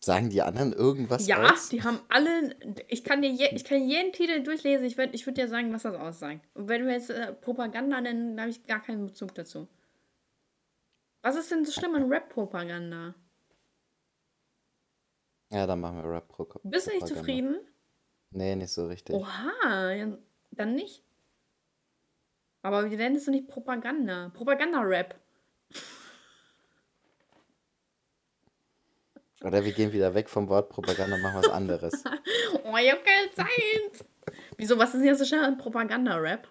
[0.00, 1.70] Sagen die anderen irgendwas Ja, aus?
[1.70, 2.54] die haben alle.
[2.88, 4.84] Ich kann dir je, ich kann jeden Titel durchlesen.
[4.86, 6.40] Ich würde ich würd dir sagen, was das aussagt.
[6.54, 9.66] Und wenn wir jetzt äh, Propaganda nennen, dann habe ich gar keinen Bezug dazu.
[11.24, 13.14] Was ist denn so schlimm an Rap-Propaganda?
[15.50, 17.60] Ja, dann machen wir rap -Pro Bist du nicht zufrieden?
[18.30, 19.16] Nee, nicht so richtig.
[19.16, 20.18] Oha,
[20.50, 21.02] dann nicht.
[22.60, 24.32] Aber wie nennst du nicht Propaganda?
[24.34, 25.18] Propaganda-Rap.
[29.42, 32.04] Oder wir gehen wieder weg vom Wort Propaganda und machen was anderes.
[32.64, 34.06] Oh, ich hab keine Zeit.
[34.56, 36.48] Wieso, was ist denn jetzt so schnell an Propaganda-Rap?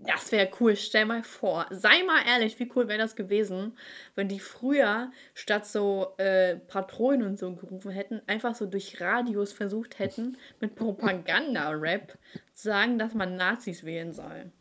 [0.00, 1.66] Das wäre cool, stell mal vor.
[1.70, 3.76] Sei mal ehrlich, wie cool wäre das gewesen,
[4.14, 9.52] wenn die früher statt so äh, Patronen und so gerufen hätten, einfach so durch Radios
[9.52, 12.16] versucht hätten, mit Propaganda-Rap
[12.54, 14.52] zu sagen, dass man Nazis wählen soll.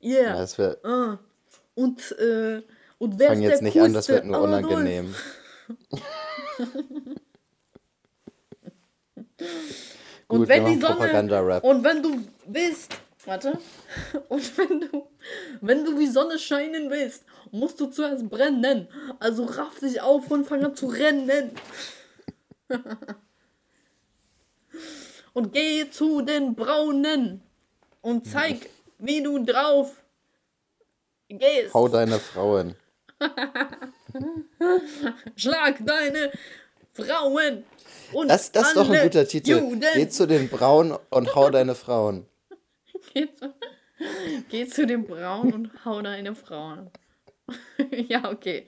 [0.00, 0.32] Ja, Yeah.
[0.36, 1.18] das wär, Ah.
[1.74, 2.62] Und, äh,
[2.98, 4.66] und wer fang ist jetzt der nicht an, das wird nur Adolf?
[4.66, 5.14] unangenehm.
[10.28, 11.62] Und Gut, wenn die Sonne Propaganda-Rap.
[11.62, 13.58] und wenn du willst, warte,
[14.28, 15.06] und wenn du
[15.60, 18.88] wenn du wie Sonne scheinen willst, musst du zuerst brennen.
[19.18, 21.50] Also raff dich auf und fang an zu rennen.
[25.32, 27.42] und geh zu den Braunen
[28.00, 30.02] und zeig, wie du drauf
[31.28, 31.74] gehst.
[31.74, 32.76] Hau deine Frauen.
[35.36, 36.32] Schlag deine
[36.92, 37.64] Frauen.
[38.12, 39.50] Und Das, das ist doch ein guter Titel.
[39.50, 39.84] Juden.
[39.94, 42.26] Geh zu den Brauen und hau deine Frauen.
[43.16, 43.54] Geh zu,
[44.50, 46.90] geh zu dem Braun und hau deine Frauen.
[48.08, 48.66] ja, okay.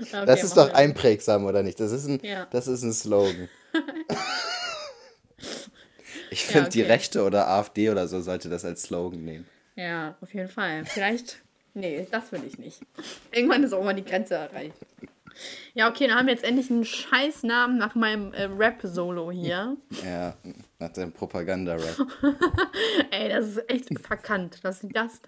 [0.00, 0.76] okay Das ist doch wir.
[0.76, 1.80] einprägsam, oder nicht?
[1.80, 2.46] Das ist ein, Ja.
[2.52, 3.48] das ist ein Slogan.
[6.32, 6.92] Ich finde, die okay.
[6.92, 9.48] Rechte oder AfD oder so sollte das als Slogan nehmen.
[9.74, 10.84] Ja, auf jeden Fall.
[10.84, 11.38] Vielleicht.
[11.74, 12.80] Nee, das will ich nicht.
[13.32, 14.74] Irgendwann ist auch mal die Grenze erreicht.
[15.74, 19.76] Ja, okay, dann haben wir jetzt endlich einen Scheißnamen nach meinem äh, Rap-Solo hier.
[20.04, 20.36] Ja,
[20.80, 22.06] nach dem Propaganda-Rap.
[23.10, 24.60] Ey, das ist echt verkannt.
[24.62, 25.20] Das, das,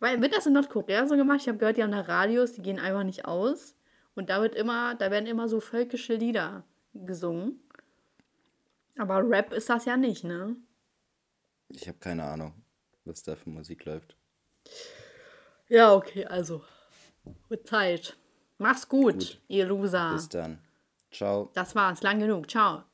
[0.00, 1.40] weil, wird das in Nordkorea so gemacht?
[1.42, 3.76] Ich habe gehört, die haben da Radios, die gehen einfach nicht aus.
[4.14, 6.64] Und da wird immer, da werden immer so völkische Lieder
[6.94, 7.60] gesungen.
[8.96, 10.56] Aber Rap ist das ja nicht, ne?
[11.68, 12.54] Ich habe keine Ahnung,
[13.04, 14.16] was da für Musik läuft.
[15.68, 16.62] Ja, okay, also.
[17.48, 18.16] Gut Zeit.
[18.58, 20.12] Mach's gut, ihr Loser.
[20.12, 20.60] Bis dann.
[21.10, 21.50] Ciao.
[21.54, 22.48] Das war's, lang genug.
[22.48, 22.84] Ciao.